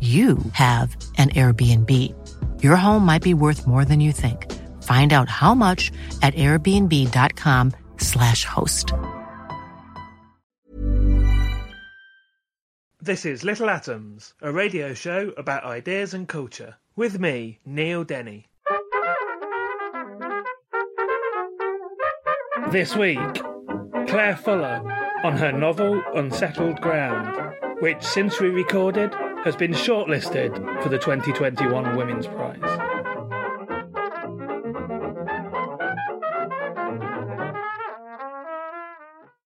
you 0.00 0.38
have 0.52 0.96
an 1.18 1.28
Airbnb. 1.30 1.92
Your 2.62 2.76
home 2.76 3.04
might 3.04 3.22
be 3.22 3.34
worth 3.34 3.66
more 3.66 3.84
than 3.84 4.00
you 4.00 4.12
think. 4.12 4.50
Find 4.82 5.12
out 5.12 5.28
how 5.28 5.54
much 5.54 5.92
at 6.22 6.32
airbnb.com/slash 6.34 8.44
host. 8.46 8.92
This 13.02 13.24
is 13.24 13.44
Little 13.44 13.70
Atoms, 13.70 14.34
a 14.42 14.52
radio 14.52 14.92
show 14.94 15.32
about 15.36 15.64
ideas 15.64 16.12
and 16.14 16.28
culture. 16.28 16.76
With 16.96 17.18
me, 17.18 17.60
Neil 17.64 18.04
Denny. 18.04 18.46
This 22.70 22.94
week, 22.94 23.18
Claire 24.06 24.36
Fuller 24.36 24.80
on 25.24 25.36
her 25.36 25.50
novel 25.50 26.00
Unsettled 26.14 26.80
Ground, 26.80 27.56
which 27.80 28.00
since 28.02 28.40
we 28.40 28.48
recorded 28.48 29.12
has 29.44 29.56
been 29.56 29.72
shortlisted 29.72 30.82
for 30.82 30.90
the 30.90 30.98
2021 30.98 31.96
Women's 31.96 32.26
Prize. 32.26 32.60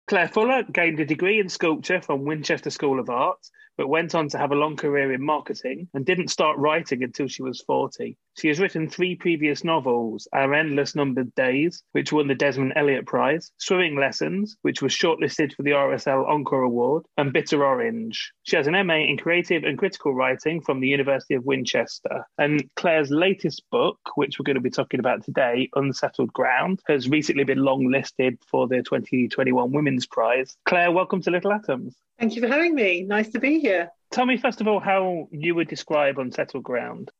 Claire 0.08 0.28
Fuller 0.28 0.64
gained 0.64 0.98
a 0.98 1.06
degree 1.06 1.38
in 1.38 1.48
sculpture 1.48 2.00
from 2.00 2.24
Winchester 2.24 2.70
School 2.70 2.98
of 2.98 3.08
Art, 3.08 3.38
but 3.76 3.88
went 3.88 4.14
on 4.16 4.28
to 4.30 4.38
have 4.38 4.50
a 4.50 4.56
long 4.56 4.76
career 4.76 5.12
in 5.12 5.24
marketing 5.24 5.88
and 5.94 6.04
didn't 6.04 6.28
start 6.28 6.58
writing 6.58 7.04
until 7.04 7.28
she 7.28 7.42
was 7.42 7.62
40. 7.62 8.16
She 8.36 8.48
has 8.48 8.58
written 8.58 8.88
three 8.88 9.14
previous 9.14 9.62
novels 9.62 10.26
Our 10.32 10.54
Endless 10.54 10.96
Numbered 10.96 11.32
Days, 11.36 11.84
which 11.92 12.12
won 12.12 12.26
the 12.26 12.34
Desmond 12.34 12.72
Elliott 12.74 13.06
Prize, 13.06 13.52
Swimming 13.58 13.96
Lessons, 13.96 14.56
which 14.62 14.82
was 14.82 14.92
shortlisted 14.92 15.54
for 15.54 15.62
the 15.62 15.70
RSL 15.70 16.28
Encore 16.28 16.62
Award, 16.62 17.06
and 17.16 17.32
Bitter 17.32 17.64
Orange. 17.64 18.32
She 18.42 18.56
has 18.56 18.66
an 18.66 18.86
MA 18.86 18.96
in 18.96 19.18
Creative 19.18 19.62
and 19.62 19.78
Critical 19.78 20.14
Writing 20.14 20.60
from 20.60 20.80
the 20.80 20.88
University 20.88 21.34
of 21.34 21.44
Winchester. 21.44 22.26
And 22.36 22.68
Claire's 22.74 23.10
latest 23.10 23.62
book, 23.70 24.00
which 24.16 24.38
we're 24.38 24.44
going 24.44 24.56
to 24.56 24.60
be 24.60 24.68
talking 24.68 24.98
about 24.98 25.22
today, 25.22 25.70
Unsettled 25.76 26.32
Ground, 26.32 26.80
has 26.88 27.08
recently 27.08 27.44
been 27.44 27.60
longlisted 27.60 28.38
for 28.50 28.66
the 28.66 28.82
2021 28.82 29.70
Women's 29.70 30.06
Prize. 30.06 30.56
Claire, 30.64 30.90
welcome 30.90 31.22
to 31.22 31.30
Little 31.30 31.52
Atoms. 31.52 31.94
Thank 32.18 32.34
you 32.34 32.42
for 32.42 32.48
having 32.48 32.74
me. 32.74 33.02
Nice 33.02 33.28
to 33.28 33.38
be 33.38 33.60
here. 33.60 33.90
Tell 34.10 34.26
me, 34.26 34.38
first 34.38 34.60
of 34.60 34.66
all, 34.66 34.80
how 34.80 35.28
you 35.30 35.54
would 35.54 35.68
describe 35.68 36.18
Unsettled 36.18 36.64
Ground. 36.64 37.12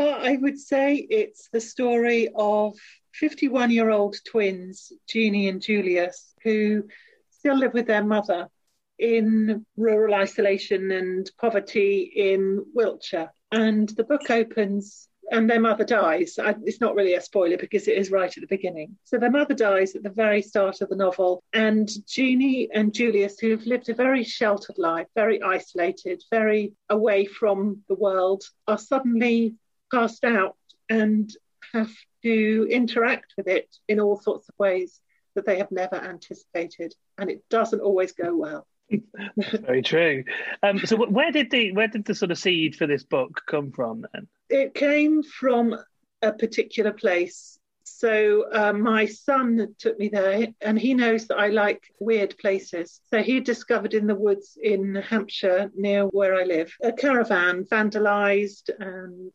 I 0.00 0.36
would 0.40 0.58
say 0.58 0.94
it's 0.96 1.48
the 1.52 1.60
story 1.60 2.28
of 2.34 2.76
51 3.14 3.70
year 3.70 3.90
old 3.90 4.16
twins, 4.26 4.92
Jeannie 5.08 5.48
and 5.48 5.60
Julius, 5.60 6.34
who 6.42 6.84
still 7.30 7.56
live 7.56 7.74
with 7.74 7.86
their 7.86 8.04
mother 8.04 8.48
in 8.98 9.66
rural 9.76 10.14
isolation 10.14 10.90
and 10.92 11.30
poverty 11.40 12.12
in 12.14 12.64
Wiltshire. 12.74 13.32
And 13.50 13.88
the 13.88 14.04
book 14.04 14.30
opens 14.30 15.08
and 15.30 15.48
their 15.48 15.60
mother 15.60 15.84
dies. 15.84 16.38
I, 16.38 16.54
it's 16.64 16.80
not 16.80 16.94
really 16.94 17.14
a 17.14 17.20
spoiler 17.20 17.56
because 17.56 17.88
it 17.88 17.96
is 17.96 18.10
right 18.10 18.36
at 18.36 18.40
the 18.40 18.46
beginning. 18.46 18.96
So 19.04 19.18
their 19.18 19.30
mother 19.30 19.54
dies 19.54 19.94
at 19.94 20.02
the 20.02 20.10
very 20.10 20.42
start 20.42 20.80
of 20.80 20.88
the 20.88 20.96
novel, 20.96 21.42
and 21.52 21.88
Jeannie 22.06 22.68
and 22.72 22.92
Julius, 22.92 23.38
who 23.38 23.50
have 23.50 23.64
lived 23.64 23.88
a 23.88 23.94
very 23.94 24.24
sheltered 24.24 24.78
life, 24.78 25.06
very 25.14 25.40
isolated, 25.42 26.22
very 26.30 26.74
away 26.90 27.24
from 27.24 27.82
the 27.88 27.94
world, 27.94 28.44
are 28.66 28.78
suddenly 28.78 29.54
cast 29.92 30.24
out 30.24 30.56
and 30.88 31.30
have 31.72 31.90
to 32.22 32.66
interact 32.70 33.34
with 33.36 33.48
it 33.48 33.74
in 33.88 34.00
all 34.00 34.20
sorts 34.20 34.48
of 34.48 34.54
ways 34.58 35.00
that 35.34 35.46
they 35.46 35.58
have 35.58 35.70
never 35.70 35.96
anticipated. 35.96 36.94
And 37.18 37.30
it 37.30 37.42
doesn't 37.48 37.80
always 37.80 38.12
go 38.12 38.36
well. 38.36 38.66
Very 39.36 39.82
true. 39.82 40.24
Um, 40.62 40.78
so, 40.80 40.96
where 40.96 41.32
did 41.32 41.50
the 41.50 41.72
where 41.72 41.88
did 41.88 42.04
the 42.04 42.14
sort 42.14 42.30
of 42.30 42.38
seed 42.38 42.76
for 42.76 42.86
this 42.86 43.04
book 43.04 43.40
come 43.46 43.72
from 43.72 44.04
then? 44.12 44.28
It 44.50 44.74
came 44.74 45.22
from 45.22 45.76
a 46.20 46.32
particular 46.32 46.92
place. 46.92 47.58
So 47.84 48.46
uh, 48.52 48.72
my 48.72 49.06
son 49.06 49.74
took 49.78 49.98
me 49.98 50.08
there, 50.08 50.48
and 50.60 50.78
he 50.78 50.94
knows 50.94 51.28
that 51.28 51.38
I 51.38 51.48
like 51.48 51.82
weird 52.00 52.36
places. 52.38 53.00
So 53.10 53.22
he 53.22 53.40
discovered 53.40 53.94
in 53.94 54.06
the 54.06 54.14
woods 54.14 54.58
in 54.60 54.96
Hampshire, 54.96 55.70
near 55.74 56.04
where 56.06 56.34
I 56.34 56.44
live, 56.44 56.74
a 56.82 56.92
caravan 56.92 57.64
vandalised 57.64 58.70
and 58.78 59.34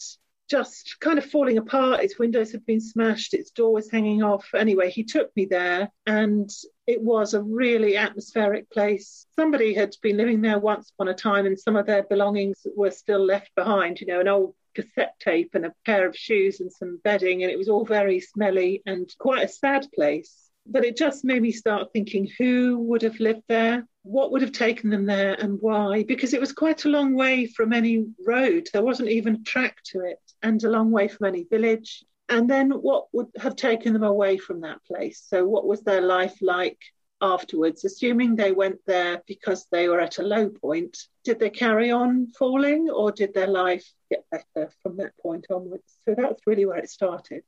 just 0.50 0.97
kind 1.00 1.18
of 1.18 1.25
falling 1.25 1.58
apart. 1.58 2.02
Its 2.02 2.18
windows 2.18 2.52
had 2.52 2.66
been 2.66 2.81
smashed, 2.81 3.34
its 3.34 3.52
door 3.52 3.74
was 3.74 3.91
hanging 3.91 4.24
off. 4.24 4.50
Anyway, 4.56 4.90
he 4.90 5.03
took 5.03 5.35
me 5.35 5.46
there, 5.46 5.90
and 6.06 6.50
it 6.85 7.02
was 7.02 7.34
a 7.34 7.44
really 7.44 7.97
atmospheric 7.97 8.69
place. 8.72 9.25
Somebody 9.35 9.74
had 9.74 9.96
been 10.02 10.18
living 10.18 10.41
there 10.41 10.59
once 10.59 10.91
upon 10.91 11.09
a 11.09 11.13
time, 11.13 11.46
and 11.46 11.59
some 11.59 11.75
of 11.75 11.85
their 11.85 12.03
belongings 12.03 12.66
were 12.75 12.91
still 12.91 13.24
left 13.24 13.53
behind, 13.56 14.00
you 14.00 14.08
know, 14.08 14.19
an 14.19 14.28
old 14.28 14.56
cassette 14.74 15.16
tape 15.19 15.56
and 15.56 15.66
a 15.66 15.74
pair 15.85 16.08
of 16.08 16.16
shoes 16.16 16.59
and 16.59 16.72
some 16.72 17.00
bedding, 17.03 17.44
and 17.44 17.52
it 17.52 17.58
was 17.58 17.69
all 17.69 17.85
very 17.85 18.19
smelly 18.19 18.81
and 18.85 19.14
quite 19.18 19.44
a 19.44 19.50
sad 19.50 19.88
place. 19.94 20.50
But 20.69 20.85
it 20.85 20.97
just 20.97 21.24
made 21.24 21.41
me 21.41 21.52
start 21.52 21.94
thinking 21.94 22.29
who 22.38 22.78
would 22.79 23.02
have 23.02 23.19
lived 23.19 23.44
there? 23.47 23.88
What 24.03 24.31
would 24.31 24.41
have 24.41 24.52
taken 24.52 24.90
them 24.90 25.06
there 25.06 25.34
and 25.34 25.58
why? 25.62 26.03
Because 26.03 26.34
it 26.34 26.41
was 26.41 26.52
quite 26.52 26.85
a 26.85 26.90
long 26.90 27.16
way 27.16 27.46
from 27.46 27.74
any 27.74 28.06
road. 28.25 28.69
There 28.72 28.84
wasn't 28.84 29.09
even 29.09 29.35
a 29.35 29.44
track 29.44 29.78
to 29.91 30.02
it, 30.02 30.19
and 30.44 30.64
a 30.64 30.70
long 30.70 30.92
way 30.92 31.08
from 31.08 31.28
any 31.28 31.44
village. 31.44 32.03
And 32.30 32.50
then 32.50 32.72
what 32.72 33.08
would 33.14 33.28
have 33.40 33.56
taken 33.56 33.94
them 33.94 34.03
away 34.03 34.38
from 34.38 34.62
that 34.62 34.84
place? 34.84 35.24
So, 35.28 35.46
what 35.46 35.66
was 35.66 35.81
their 35.81 36.02
life 36.02 36.38
like 36.42 36.80
afterwards? 37.22 37.86
Assuming 37.86 38.36
they 38.36 38.52
went 38.52 38.80
there 38.86 39.22
because 39.28 39.66
they 39.72 39.88
were 39.88 40.02
at 40.02 40.20
a 40.20 40.24
low 40.24 40.50
point, 40.50 40.97
did 41.24 41.40
they 41.40 41.50
carry 41.50 41.90
on 41.92 42.28
falling 42.38 42.90
or 42.90 43.12
did 43.12 43.34
their 43.34 43.47
life 43.47 43.90
get 44.09 44.26
better 44.30 44.72
from 44.84 44.97
that 44.97 45.18
point 45.18 45.47
onwards? 45.50 46.00
So, 46.06 46.16
that's 46.16 46.46
really 46.46 46.66
where 46.66 46.80
it 46.80 46.90
started 46.90 47.44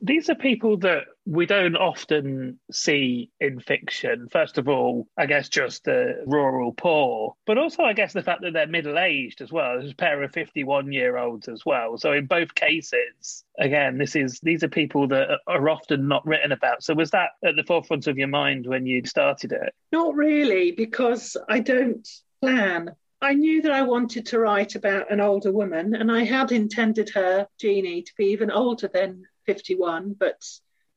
these 0.00 0.28
are 0.28 0.34
people 0.34 0.76
that 0.78 1.04
we 1.24 1.46
don't 1.46 1.76
often 1.76 2.58
see 2.70 3.30
in 3.40 3.60
fiction. 3.60 4.28
First 4.30 4.58
of 4.58 4.68
all, 4.68 5.08
I 5.16 5.26
guess 5.26 5.48
just 5.48 5.84
the 5.84 6.22
rural 6.26 6.72
poor, 6.72 7.34
but 7.46 7.58
also 7.58 7.82
I 7.82 7.94
guess 7.94 8.12
the 8.12 8.22
fact 8.22 8.42
that 8.42 8.52
they're 8.52 8.66
middle 8.66 8.98
aged 8.98 9.40
as 9.40 9.50
well. 9.50 9.78
There's 9.78 9.92
a 9.92 9.96
pair 9.96 10.22
of 10.22 10.32
51 10.32 10.92
year 10.92 11.16
olds 11.16 11.48
as 11.48 11.64
well. 11.64 11.96
So 11.96 12.12
in 12.12 12.26
both 12.26 12.54
cases, 12.54 13.44
again, 13.58 13.98
this 13.98 14.14
is 14.14 14.38
these 14.40 14.62
are 14.62 14.68
people 14.68 15.08
that 15.08 15.38
are 15.46 15.68
often 15.68 16.08
not 16.08 16.26
written 16.26 16.52
about. 16.52 16.82
So 16.82 16.94
was 16.94 17.10
that 17.12 17.30
at 17.44 17.56
the 17.56 17.64
forefront 17.64 18.06
of 18.06 18.18
your 18.18 18.28
mind 18.28 18.66
when 18.66 18.86
you 18.86 19.04
started 19.06 19.52
it? 19.52 19.74
Not 19.92 20.14
really, 20.14 20.72
because 20.72 21.36
I 21.48 21.60
don't 21.60 22.06
plan 22.40 22.94
I 23.22 23.32
knew 23.32 23.62
that 23.62 23.72
I 23.72 23.82
wanted 23.82 24.26
to 24.26 24.38
write 24.38 24.74
about 24.74 25.10
an 25.10 25.20
older 25.20 25.50
woman, 25.50 25.94
and 25.94 26.12
I 26.12 26.24
had 26.24 26.52
intended 26.52 27.08
her, 27.14 27.48
Jeannie, 27.58 28.02
to 28.02 28.12
be 28.16 28.26
even 28.26 28.50
older 28.50 28.88
than 28.88 29.24
51, 29.46 30.16
but 30.18 30.42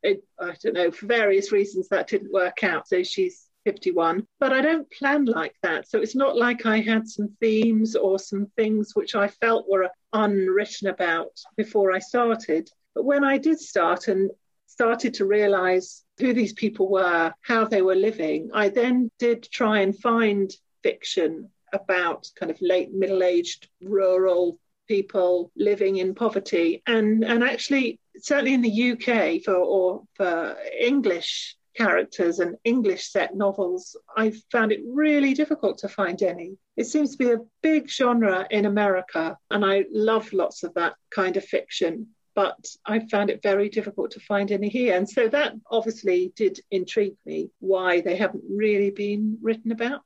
it, 0.03 0.23
I 0.39 0.53
don't 0.63 0.73
know, 0.73 0.91
for 0.91 1.05
various 1.05 1.51
reasons 1.51 1.89
that 1.89 2.07
didn't 2.07 2.33
work 2.33 2.63
out. 2.63 2.87
So 2.87 3.03
she's 3.03 3.49
51. 3.65 4.25
But 4.39 4.53
I 4.53 4.61
don't 4.61 4.89
plan 4.91 5.25
like 5.25 5.55
that. 5.63 5.89
So 5.89 5.99
it's 5.99 6.15
not 6.15 6.37
like 6.37 6.65
I 6.65 6.79
had 6.79 7.07
some 7.07 7.35
themes 7.39 7.95
or 7.95 8.19
some 8.19 8.47
things 8.55 8.91
which 8.95 9.15
I 9.15 9.27
felt 9.27 9.69
were 9.69 9.89
unwritten 10.13 10.87
about 10.87 11.39
before 11.57 11.91
I 11.91 11.99
started. 11.99 12.69
But 12.95 13.05
when 13.05 13.23
I 13.23 13.37
did 13.37 13.59
start 13.59 14.07
and 14.07 14.31
started 14.65 15.13
to 15.15 15.25
realize 15.25 16.03
who 16.19 16.33
these 16.33 16.53
people 16.53 16.89
were, 16.89 17.33
how 17.41 17.65
they 17.65 17.81
were 17.81 17.95
living, 17.95 18.49
I 18.53 18.69
then 18.69 19.11
did 19.19 19.43
try 19.43 19.81
and 19.81 19.97
find 19.97 20.51
fiction 20.83 21.49
about 21.73 22.27
kind 22.35 22.51
of 22.51 22.57
late 22.61 22.91
middle 22.93 23.21
aged 23.21 23.67
rural 23.81 24.59
people 24.87 25.51
living 25.55 25.97
in 25.97 26.15
poverty. 26.15 26.81
And, 26.87 27.23
and 27.23 27.43
actually, 27.43 27.99
certainly 28.21 28.53
in 28.53 28.61
the 28.61 28.91
UK 28.91 29.43
for, 29.43 29.55
or 29.55 30.03
for 30.15 30.57
English 30.79 31.55
characters 31.75 32.39
and 32.39 32.55
English 32.63 33.09
set 33.09 33.35
novels, 33.35 33.95
I 34.15 34.33
found 34.51 34.71
it 34.71 34.81
really 34.85 35.33
difficult 35.33 35.77
to 35.79 35.87
find 35.87 36.21
any. 36.21 36.57
It 36.75 36.85
seems 36.85 37.11
to 37.11 37.17
be 37.17 37.31
a 37.31 37.39
big 37.61 37.89
genre 37.89 38.45
in 38.49 38.65
America, 38.65 39.37
and 39.49 39.63
I 39.63 39.85
love 39.91 40.33
lots 40.33 40.63
of 40.63 40.73
that 40.73 40.95
kind 41.09 41.37
of 41.37 41.45
fiction. 41.45 42.07
But 42.35 42.57
I 42.85 42.99
found 42.99 43.29
it 43.29 43.41
very 43.41 43.69
difficult 43.69 44.11
to 44.11 44.19
find 44.21 44.51
any 44.51 44.69
here. 44.69 44.95
And 44.95 45.09
so 45.09 45.27
that 45.27 45.53
obviously 45.69 46.31
did 46.35 46.59
intrigue 46.71 47.17
me 47.25 47.49
why 47.59 48.01
they 48.01 48.15
haven't 48.15 48.43
really 48.49 48.91
been 48.91 49.37
written 49.41 49.71
about. 49.71 50.01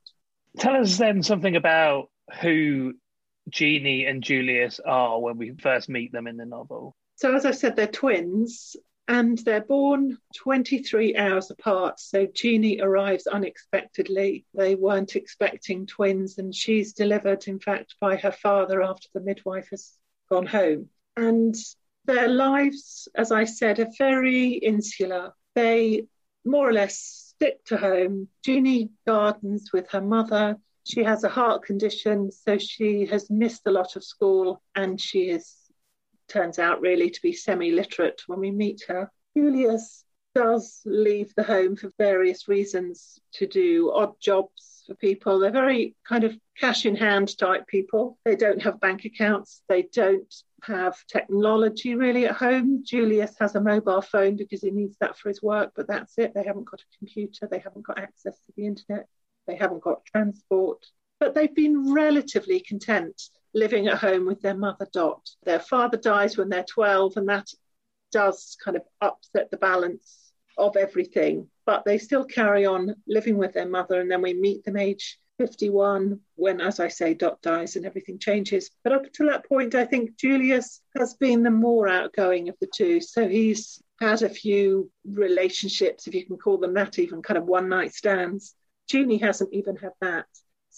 Tell 0.57 0.75
us 0.75 0.97
then 0.97 1.21
something 1.21 1.55
about 1.55 2.09
who 2.41 2.93
Jeannie 3.49 4.05
and 4.05 4.23
Julius 4.23 4.79
are 4.79 5.19
when 5.19 5.37
we 5.37 5.53
first 5.59 5.89
meet 5.89 6.11
them 6.11 6.25
in 6.27 6.37
the 6.37 6.45
novel. 6.45 6.95
So, 7.15 7.35
as 7.35 7.45
I 7.45 7.51
said, 7.51 7.75
they're 7.75 7.87
twins 7.87 8.75
and 9.07 9.37
they're 9.39 9.61
born 9.61 10.17
23 10.37 11.15
hours 11.15 11.51
apart. 11.51 11.99
So, 11.99 12.25
Jeannie 12.25 12.81
arrives 12.81 13.27
unexpectedly. 13.27 14.45
They 14.53 14.75
weren't 14.75 15.15
expecting 15.15 15.85
twins, 15.85 16.37
and 16.37 16.53
she's 16.53 16.93
delivered, 16.93 17.47
in 17.47 17.59
fact, 17.59 17.95
by 17.99 18.15
her 18.17 18.31
father 18.31 18.81
after 18.81 19.07
the 19.13 19.21
midwife 19.21 19.69
has 19.71 19.97
gone 20.29 20.47
home. 20.47 20.89
And 21.15 21.55
their 22.05 22.27
lives, 22.27 23.07
as 23.15 23.31
I 23.31 23.45
said, 23.45 23.79
are 23.79 23.91
very 23.97 24.53
insular. 24.53 25.33
They 25.55 26.07
more 26.45 26.67
or 26.67 26.73
less 26.73 26.97
stick 27.35 27.63
to 27.65 27.77
home. 27.77 28.27
Jeannie 28.43 28.89
gardens 29.07 29.71
with 29.71 29.89
her 29.91 30.01
mother. 30.01 30.57
She 30.85 31.03
has 31.03 31.23
a 31.23 31.29
heart 31.29 31.63
condition, 31.63 32.31
so 32.31 32.57
she 32.57 33.05
has 33.05 33.29
missed 33.29 33.65
a 33.65 33.71
lot 33.71 33.95
of 33.95 34.03
school 34.03 34.61
and 34.75 34.99
she 34.99 35.29
is 35.29 35.55
turns 36.33 36.59
out 36.59 36.81
really 36.81 37.09
to 37.11 37.21
be 37.21 37.31
semi 37.31 37.71
literate 37.71 38.21
when 38.27 38.39
we 38.39 38.51
meet 38.51 38.83
her. 38.87 39.11
Julius 39.37 40.03
does 40.35 40.81
leave 40.85 41.33
the 41.35 41.43
home 41.43 41.75
for 41.75 41.91
various 41.97 42.47
reasons 42.47 43.19
to 43.33 43.45
do 43.45 43.91
odd 43.93 44.19
jobs 44.19 44.83
for 44.87 44.95
people. 44.95 45.39
They're 45.39 45.51
very 45.51 45.95
kind 46.07 46.23
of 46.23 46.35
cash 46.59 46.85
in 46.85 46.95
hand 46.95 47.37
type 47.37 47.67
people. 47.67 48.17
They 48.25 48.35
don't 48.35 48.61
have 48.63 48.79
bank 48.79 49.05
accounts, 49.05 49.61
they 49.69 49.83
don't 49.93 50.33
have 50.63 50.95
technology 51.07 51.95
really 51.95 52.25
at 52.25 52.35
home. 52.35 52.83
Julius 52.85 53.35
has 53.39 53.55
a 53.55 53.61
mobile 53.61 54.01
phone 54.01 54.35
because 54.35 54.61
he 54.61 54.71
needs 54.71 54.97
that 54.99 55.17
for 55.17 55.29
his 55.29 55.41
work, 55.41 55.73
but 55.75 55.87
that's 55.87 56.17
it. 56.17 56.33
They 56.33 56.43
haven't 56.43 56.69
got 56.69 56.81
a 56.81 56.97
computer, 56.97 57.47
they 57.49 57.59
haven't 57.59 57.85
got 57.85 57.99
access 57.99 58.35
to 58.45 58.53
the 58.57 58.65
internet, 58.65 59.07
they 59.45 59.55
haven't 59.55 59.83
got 59.83 60.05
transport. 60.05 60.85
But 61.19 61.35
they've 61.35 61.53
been 61.53 61.93
relatively 61.93 62.59
content 62.59 63.21
living 63.53 63.87
at 63.87 63.99
home 63.99 64.25
with 64.25 64.41
their 64.41 64.55
mother 64.55 64.87
Dot. 64.91 65.29
Their 65.43 65.59
father 65.59 65.97
dies 65.97 66.37
when 66.37 66.49
they're 66.49 66.63
12, 66.63 67.17
and 67.17 67.29
that 67.29 67.47
does 68.11 68.57
kind 68.63 68.77
of 68.77 68.83
upset 69.01 69.51
the 69.51 69.57
balance 69.57 70.31
of 70.57 70.75
everything. 70.75 71.49
But 71.65 71.85
they 71.85 71.97
still 71.97 72.25
carry 72.25 72.65
on 72.65 72.95
living 73.07 73.37
with 73.37 73.53
their 73.53 73.67
mother, 73.67 73.99
and 73.99 74.09
then 74.09 74.21
we 74.21 74.33
meet 74.33 74.63
them 74.65 74.77
age 74.77 75.19
51 75.39 76.19
when, 76.35 76.61
as 76.61 76.79
I 76.79 76.87
say, 76.87 77.13
Dot 77.13 77.41
dies 77.41 77.75
and 77.75 77.85
everything 77.85 78.19
changes. 78.19 78.69
But 78.83 78.93
up 78.93 79.11
to 79.13 79.25
that 79.25 79.47
point, 79.47 79.75
I 79.75 79.85
think 79.85 80.17
Julius 80.17 80.81
has 80.97 81.15
been 81.15 81.43
the 81.43 81.49
more 81.49 81.87
outgoing 81.87 82.49
of 82.49 82.55
the 82.59 82.69
two. 82.73 83.01
So 83.01 83.27
he's 83.27 83.81
had 83.99 84.21
a 84.21 84.29
few 84.29 84.91
relationships, 85.05 86.07
if 86.07 86.13
you 86.13 86.25
can 86.25 86.37
call 86.37 86.57
them 86.57 86.73
that, 86.75 86.99
even 86.99 87.21
kind 87.21 87.37
of 87.37 87.45
one 87.45 87.69
night 87.69 87.93
stands. 87.93 88.55
Jeannie 88.87 89.17
hasn't 89.17 89.53
even 89.53 89.75
had 89.75 89.93
that. 90.01 90.25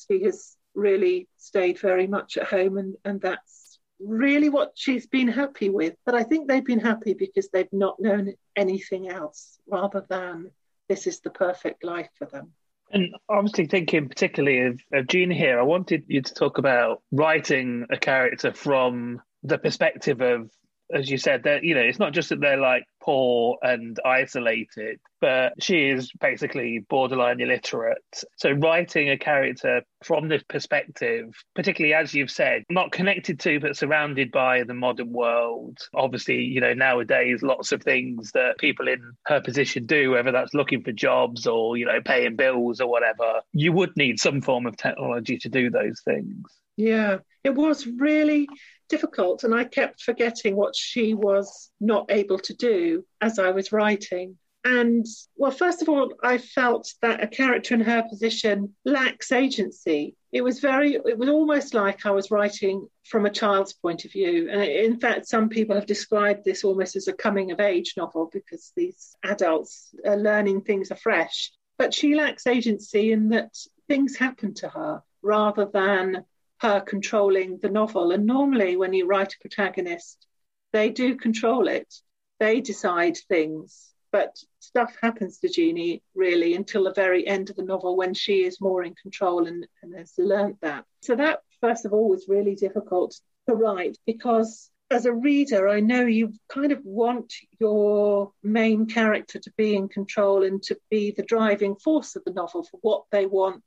She 0.07 0.23
has 0.23 0.55
really 0.75 1.27
stayed 1.37 1.79
very 1.79 2.07
much 2.07 2.37
at 2.37 2.47
home, 2.47 2.77
and, 2.77 2.95
and 3.03 3.21
that's 3.21 3.79
really 3.99 4.49
what 4.49 4.73
she's 4.75 5.07
been 5.07 5.27
happy 5.27 5.69
with. 5.69 5.95
But 6.05 6.15
I 6.15 6.23
think 6.23 6.47
they've 6.47 6.65
been 6.65 6.79
happy 6.79 7.13
because 7.13 7.49
they've 7.49 7.71
not 7.71 7.99
known 7.99 8.33
anything 8.55 9.09
else 9.09 9.59
rather 9.67 10.05
than 10.09 10.51
this 10.89 11.07
is 11.07 11.21
the 11.21 11.29
perfect 11.29 11.83
life 11.83 12.09
for 12.17 12.25
them. 12.25 12.51
And 12.91 13.15
obviously, 13.27 13.65
thinking 13.65 14.07
particularly 14.07 14.61
of, 14.61 14.79
of 14.93 15.07
Jean 15.07 15.31
here, 15.31 15.59
I 15.59 15.63
wanted 15.63 16.03
you 16.07 16.21
to 16.21 16.33
talk 16.33 16.57
about 16.59 17.01
writing 17.11 17.87
a 17.89 17.97
character 17.97 18.53
from 18.53 19.21
the 19.43 19.57
perspective 19.57 20.21
of 20.21 20.51
as 20.93 21.09
you 21.09 21.17
said, 21.17 21.43
that 21.43 21.63
you 21.63 21.75
know, 21.75 21.81
it's 21.81 21.99
not 21.99 22.13
just 22.13 22.29
that 22.29 22.39
they're 22.39 22.57
like 22.57 22.83
poor 23.01 23.57
and 23.61 23.99
isolated, 24.03 24.99
but 25.21 25.53
she 25.61 25.89
is 25.89 26.11
basically 26.19 26.79
borderline 26.89 27.39
illiterate. 27.39 27.97
So 28.37 28.51
writing 28.51 29.09
a 29.09 29.17
character 29.17 29.83
from 30.03 30.27
this 30.27 30.43
perspective, 30.43 31.33
particularly 31.53 31.93
as 31.93 32.13
you've 32.13 32.31
said, 32.31 32.63
not 32.69 32.91
connected 32.91 33.39
to 33.41 33.59
but 33.59 33.77
surrounded 33.77 34.31
by 34.31 34.63
the 34.63 34.73
modern 34.73 35.11
world. 35.11 35.77
Obviously, 35.93 36.41
you 36.41 36.61
know, 36.61 36.73
nowadays 36.73 37.41
lots 37.43 37.71
of 37.71 37.83
things 37.83 38.31
that 38.33 38.57
people 38.57 38.87
in 38.87 39.13
her 39.25 39.41
position 39.41 39.85
do, 39.85 40.11
whether 40.11 40.31
that's 40.31 40.53
looking 40.53 40.81
for 40.81 40.91
jobs 40.91 41.45
or, 41.47 41.77
you 41.77 41.85
know, 41.85 42.01
paying 42.03 42.35
bills 42.35 42.81
or 42.81 42.89
whatever, 42.89 43.41
you 43.53 43.71
would 43.71 43.95
need 43.95 44.19
some 44.19 44.41
form 44.41 44.65
of 44.65 44.77
technology 44.77 45.37
to 45.37 45.49
do 45.49 45.69
those 45.69 46.01
things. 46.03 46.43
Yeah, 46.77 47.19
it 47.43 47.55
was 47.55 47.87
really 47.87 48.47
difficult. 48.89 49.43
And 49.43 49.53
I 49.53 49.63
kept 49.63 50.01
forgetting 50.01 50.55
what 50.55 50.75
she 50.75 51.13
was 51.13 51.71
not 51.79 52.05
able 52.09 52.39
to 52.39 52.53
do 52.53 53.05
as 53.21 53.39
I 53.39 53.51
was 53.51 53.71
writing. 53.71 54.37
And 54.65 55.05
well, 55.35 55.51
first 55.51 55.83
of 55.83 55.89
all, 55.89 56.11
I 56.23 56.39
felt 56.39 56.91
that 57.03 57.23
a 57.23 57.27
character 57.27 57.75
in 57.75 57.81
her 57.81 58.03
position 58.09 58.73
lacks 58.83 59.31
agency. 59.31 60.15
It 60.31 60.43
was 60.43 60.59
very, 60.59 60.95
it 60.95 61.19
was 61.19 61.29
almost 61.29 61.75
like 61.75 62.05
I 62.05 62.11
was 62.11 62.31
writing 62.31 62.87
from 63.03 63.27
a 63.27 63.29
child's 63.29 63.73
point 63.73 64.05
of 64.05 64.11
view. 64.11 64.49
And 64.49 64.63
in 64.63 64.99
fact, 64.99 65.27
some 65.27 65.49
people 65.49 65.75
have 65.75 65.85
described 65.85 66.43
this 66.43 66.63
almost 66.63 66.95
as 66.95 67.07
a 67.07 67.13
coming 67.13 67.51
of 67.51 67.59
age 67.59 67.93
novel 67.95 68.27
because 68.33 68.71
these 68.75 69.15
adults 69.23 69.93
are 70.03 70.17
learning 70.17 70.61
things 70.61 70.89
afresh. 70.89 71.51
But 71.77 71.93
she 71.93 72.15
lacks 72.15 72.47
agency 72.47 73.11
in 73.11 73.29
that 73.29 73.55
things 73.87 74.17
happen 74.17 74.55
to 74.55 74.69
her 74.69 75.03
rather 75.21 75.65
than 75.65 76.25
her 76.59 76.79
controlling 76.81 77.59
the 77.61 77.69
novel. 77.69 78.11
And 78.11 78.25
normally, 78.25 78.77
when 78.77 78.93
you 78.93 79.05
write 79.05 79.33
a 79.33 79.39
protagonist, 79.39 80.25
they 80.73 80.89
do 80.89 81.15
control 81.15 81.67
it, 81.67 81.93
they 82.39 82.61
decide 82.61 83.17
things. 83.17 83.91
But 84.11 84.37
stuff 84.59 84.95
happens 85.01 85.39
to 85.39 85.49
Jeannie 85.49 86.01
really 86.13 86.55
until 86.55 86.85
the 86.85 86.93
very 86.93 87.27
end 87.27 87.49
of 87.49 87.57
the 87.57 87.63
novel 87.63 87.97
when 87.97 88.13
she 88.13 88.45
is 88.45 88.61
more 88.61 88.83
in 88.83 88.95
control 88.95 89.45
and, 89.45 89.67
and 89.83 89.93
has 89.95 90.13
learnt 90.17 90.61
that. 90.61 90.85
So, 91.01 91.15
that 91.15 91.41
first 91.59 91.85
of 91.85 91.93
all 91.93 92.09
was 92.09 92.27
really 92.29 92.55
difficult 92.55 93.19
to 93.49 93.55
write 93.55 93.97
because 94.05 94.71
as 94.91 95.05
a 95.05 95.13
reader, 95.13 95.67
I 95.67 95.79
know 95.79 96.05
you 96.05 96.33
kind 96.47 96.71
of 96.71 96.79
want 96.83 97.33
your 97.59 98.31
main 98.43 98.85
character 98.85 99.39
to 99.39 99.51
be 99.57 99.75
in 99.75 99.89
control 99.89 100.43
and 100.43 100.61
to 100.63 100.77
be 100.91 101.11
the 101.11 101.23
driving 101.23 101.75
force 101.75 102.15
of 102.15 102.23
the 102.23 102.33
novel 102.33 102.63
for 102.63 102.77
what 102.81 103.05
they 103.11 103.25
want 103.25 103.63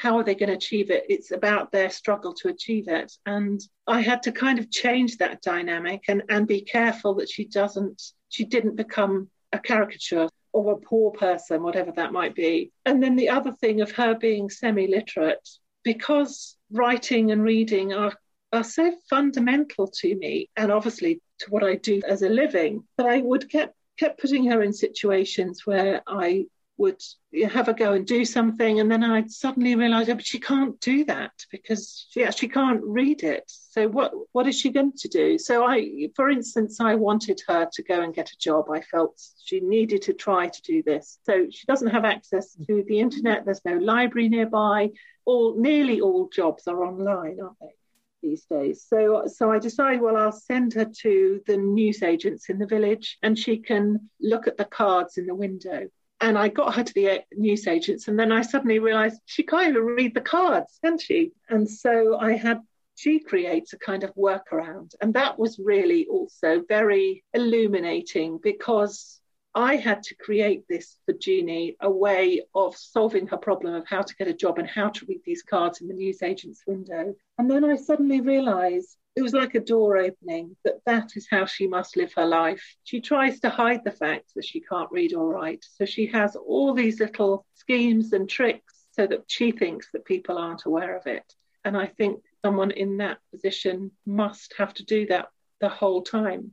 how 0.00 0.16
are 0.16 0.24
they 0.24 0.34
going 0.34 0.48
to 0.48 0.56
achieve 0.56 0.90
it? 0.90 1.04
It's 1.10 1.30
about 1.30 1.72
their 1.72 1.90
struggle 1.90 2.32
to 2.36 2.48
achieve 2.48 2.88
it. 2.88 3.12
And 3.26 3.60
I 3.86 4.00
had 4.00 4.22
to 4.22 4.32
kind 4.32 4.58
of 4.58 4.70
change 4.70 5.18
that 5.18 5.42
dynamic 5.42 6.04
and, 6.08 6.22
and 6.30 6.48
be 6.48 6.62
careful 6.62 7.16
that 7.16 7.28
she 7.28 7.44
doesn't, 7.44 8.00
she 8.30 8.46
didn't 8.46 8.76
become 8.76 9.28
a 9.52 9.58
caricature 9.58 10.30
or 10.54 10.72
a 10.72 10.78
poor 10.78 11.10
person, 11.10 11.62
whatever 11.62 11.92
that 11.92 12.14
might 12.14 12.34
be. 12.34 12.72
And 12.86 13.02
then 13.02 13.14
the 13.14 13.28
other 13.28 13.52
thing 13.52 13.82
of 13.82 13.90
her 13.90 14.14
being 14.14 14.48
semi 14.48 14.86
literate, 14.86 15.46
because 15.84 16.56
writing 16.72 17.30
and 17.30 17.42
reading 17.42 17.92
are, 17.92 18.14
are 18.54 18.64
so 18.64 18.94
fundamental 19.10 19.86
to 19.86 20.16
me 20.16 20.48
and 20.56 20.72
obviously 20.72 21.20
to 21.40 21.50
what 21.50 21.62
I 21.62 21.74
do 21.74 22.00
as 22.08 22.22
a 22.22 22.30
living, 22.30 22.84
that 22.96 23.04
I 23.04 23.18
would 23.18 23.50
kept 23.50 23.74
kept 23.98 24.18
putting 24.18 24.46
her 24.46 24.62
in 24.62 24.72
situations 24.72 25.66
where 25.66 26.00
I 26.06 26.46
would 26.80 27.02
have 27.48 27.68
a 27.68 27.74
go 27.74 27.92
and 27.92 28.06
do 28.06 28.24
something, 28.24 28.80
and 28.80 28.90
then 28.90 29.04
I'd 29.04 29.30
suddenly 29.30 29.76
realise, 29.76 30.08
oh, 30.08 30.14
but 30.14 30.26
she 30.26 30.40
can't 30.40 30.80
do 30.80 31.04
that 31.04 31.32
because 31.50 32.06
she 32.10 32.24
actually 32.24 32.48
can't 32.48 32.80
read 32.82 33.22
it. 33.22 33.44
So 33.46 33.86
what 33.86 34.12
what 34.32 34.46
is 34.48 34.58
she 34.58 34.70
going 34.70 34.92
to 34.96 35.08
do? 35.08 35.38
So 35.38 35.64
I, 35.64 36.08
for 36.16 36.30
instance, 36.30 36.80
I 36.80 36.94
wanted 36.94 37.40
her 37.46 37.68
to 37.70 37.82
go 37.82 38.00
and 38.00 38.14
get 38.14 38.32
a 38.32 38.38
job. 38.38 38.70
I 38.70 38.80
felt 38.80 39.20
she 39.44 39.60
needed 39.60 40.02
to 40.02 40.14
try 40.14 40.48
to 40.48 40.62
do 40.62 40.82
this. 40.82 41.18
So 41.24 41.46
she 41.50 41.66
doesn't 41.66 41.94
have 41.96 42.06
access 42.06 42.56
to 42.66 42.84
the 42.88 42.98
internet. 42.98 43.44
There's 43.44 43.64
no 43.64 43.76
library 43.76 44.30
nearby. 44.30 44.90
All 45.26 45.60
nearly 45.60 46.00
all 46.00 46.30
jobs 46.34 46.66
are 46.66 46.84
online, 46.84 47.38
aren't 47.40 47.60
they? 47.60 47.74
these 48.22 48.44
days. 48.50 48.84
So, 48.86 49.24
so 49.28 49.50
I 49.50 49.58
decided, 49.58 50.02
well, 50.02 50.14
I'll 50.14 50.30
send 50.30 50.74
her 50.74 50.84
to 50.84 51.40
the 51.46 51.56
newsagents 51.56 52.50
in 52.50 52.58
the 52.58 52.66
village, 52.66 53.16
and 53.22 53.38
she 53.38 53.56
can 53.56 54.10
look 54.20 54.46
at 54.46 54.58
the 54.58 54.66
cards 54.66 55.16
in 55.16 55.24
the 55.24 55.34
window 55.34 55.88
and 56.20 56.36
I 56.38 56.48
got 56.48 56.74
her 56.74 56.84
to 56.84 56.94
the 56.94 57.10
uh, 57.10 57.18
newsagents, 57.32 58.08
and 58.08 58.18
then 58.18 58.32
I 58.32 58.42
suddenly 58.42 58.78
realised 58.78 59.20
she 59.24 59.42
can't 59.42 59.70
even 59.70 59.84
read 59.84 60.14
the 60.14 60.20
cards, 60.20 60.78
can 60.84 60.98
she? 60.98 61.32
And 61.48 61.68
so 61.68 62.18
I 62.18 62.32
had 62.32 62.60
she 62.96 63.20
creates 63.20 63.72
a 63.72 63.78
kind 63.78 64.04
of 64.04 64.14
workaround, 64.14 64.94
and 65.00 65.14
that 65.14 65.38
was 65.38 65.58
really 65.58 66.06
also 66.06 66.62
very 66.68 67.24
illuminating 67.32 68.38
because 68.42 69.19
I 69.54 69.76
had 69.76 70.04
to 70.04 70.14
create 70.14 70.64
this 70.68 70.96
for 71.04 71.12
Jeannie, 71.12 71.76
a 71.80 71.90
way 71.90 72.42
of 72.54 72.76
solving 72.76 73.26
her 73.28 73.36
problem 73.36 73.74
of 73.74 73.86
how 73.86 74.02
to 74.02 74.14
get 74.14 74.28
a 74.28 74.34
job 74.34 74.58
and 74.58 74.68
how 74.68 74.90
to 74.90 75.06
read 75.06 75.22
these 75.24 75.42
cards 75.42 75.80
in 75.80 75.88
the 75.88 75.94
newsagent's 75.94 76.62
window. 76.66 77.14
And 77.36 77.50
then 77.50 77.64
I 77.64 77.76
suddenly 77.76 78.20
realized 78.20 78.96
it 79.16 79.22
was 79.22 79.32
like 79.32 79.56
a 79.56 79.60
door 79.60 79.96
opening 79.96 80.56
that 80.64 80.84
that 80.86 81.16
is 81.16 81.26
how 81.28 81.46
she 81.46 81.66
must 81.66 81.96
live 81.96 82.12
her 82.14 82.26
life. 82.26 82.76
She 82.84 83.00
tries 83.00 83.40
to 83.40 83.50
hide 83.50 83.82
the 83.82 83.90
fact 83.90 84.32
that 84.36 84.44
she 84.44 84.60
can't 84.60 84.90
read 84.92 85.14
or 85.14 85.28
write. 85.28 85.64
So 85.76 85.84
she 85.84 86.06
has 86.06 86.36
all 86.36 86.72
these 86.72 87.00
little 87.00 87.44
schemes 87.54 88.12
and 88.12 88.28
tricks 88.28 88.86
so 88.92 89.06
that 89.08 89.24
she 89.26 89.50
thinks 89.50 89.88
that 89.92 90.04
people 90.04 90.38
aren't 90.38 90.64
aware 90.64 90.96
of 90.96 91.06
it. 91.06 91.34
And 91.64 91.76
I 91.76 91.86
think 91.86 92.22
someone 92.44 92.70
in 92.70 92.98
that 92.98 93.18
position 93.32 93.90
must 94.06 94.54
have 94.58 94.74
to 94.74 94.84
do 94.84 95.06
that 95.06 95.28
the 95.60 95.68
whole 95.68 96.02
time. 96.02 96.52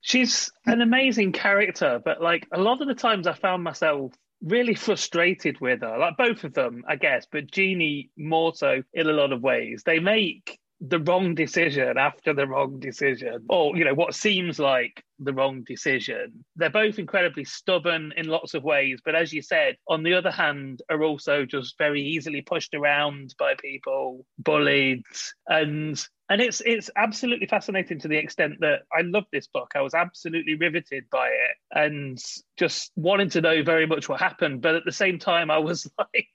She's 0.00 0.50
an 0.66 0.80
amazing 0.80 1.32
character, 1.32 2.00
but 2.04 2.22
like 2.22 2.46
a 2.52 2.60
lot 2.60 2.80
of 2.80 2.88
the 2.88 2.94
times 2.94 3.26
I 3.26 3.32
found 3.32 3.64
myself 3.64 4.12
really 4.42 4.74
frustrated 4.74 5.60
with 5.60 5.80
her. 5.80 5.98
Like 5.98 6.16
both 6.16 6.44
of 6.44 6.54
them, 6.54 6.84
I 6.88 6.96
guess, 6.96 7.26
but 7.30 7.50
Jeannie 7.50 8.10
more 8.16 8.54
so 8.54 8.82
in 8.92 9.08
a 9.08 9.12
lot 9.12 9.32
of 9.32 9.42
ways. 9.42 9.82
They 9.84 9.98
make 9.98 10.58
the 10.80 11.00
wrong 11.00 11.34
decision 11.34 11.96
after 11.96 12.34
the 12.34 12.46
wrong 12.46 12.78
decision, 12.78 13.46
or 13.48 13.76
you 13.76 13.84
know 13.84 13.94
what 13.94 14.14
seems 14.14 14.58
like 14.58 15.02
the 15.18 15.32
wrong 15.32 15.64
decision. 15.66 16.44
They're 16.56 16.68
both 16.68 16.98
incredibly 16.98 17.44
stubborn 17.44 18.12
in 18.16 18.26
lots 18.26 18.52
of 18.52 18.62
ways, 18.62 19.00
but 19.02 19.14
as 19.14 19.32
you 19.32 19.40
said, 19.40 19.76
on 19.88 20.02
the 20.02 20.12
other 20.12 20.30
hand, 20.30 20.82
are 20.90 21.02
also 21.02 21.46
just 21.46 21.78
very 21.78 22.02
easily 22.02 22.42
pushed 22.42 22.74
around 22.74 23.34
by 23.38 23.54
people, 23.58 24.26
bullied, 24.38 25.02
and 25.46 26.06
and 26.28 26.40
it's 26.40 26.60
it's 26.64 26.90
absolutely 26.96 27.46
fascinating 27.46 28.00
to 28.00 28.08
the 28.08 28.16
extent 28.16 28.60
that 28.60 28.82
I 28.92 29.02
love 29.02 29.24
this 29.32 29.46
book. 29.46 29.72
I 29.74 29.80
was 29.80 29.94
absolutely 29.94 30.54
riveted 30.54 31.04
by 31.10 31.28
it 31.28 31.56
and 31.70 32.18
just 32.56 32.92
wanting 32.96 33.30
to 33.30 33.40
know 33.40 33.62
very 33.62 33.86
much 33.86 34.08
what 34.08 34.20
happened, 34.20 34.60
but 34.60 34.74
at 34.74 34.84
the 34.84 34.92
same 34.92 35.18
time, 35.18 35.50
I 35.50 35.58
was 35.58 35.90
like, 35.98 36.28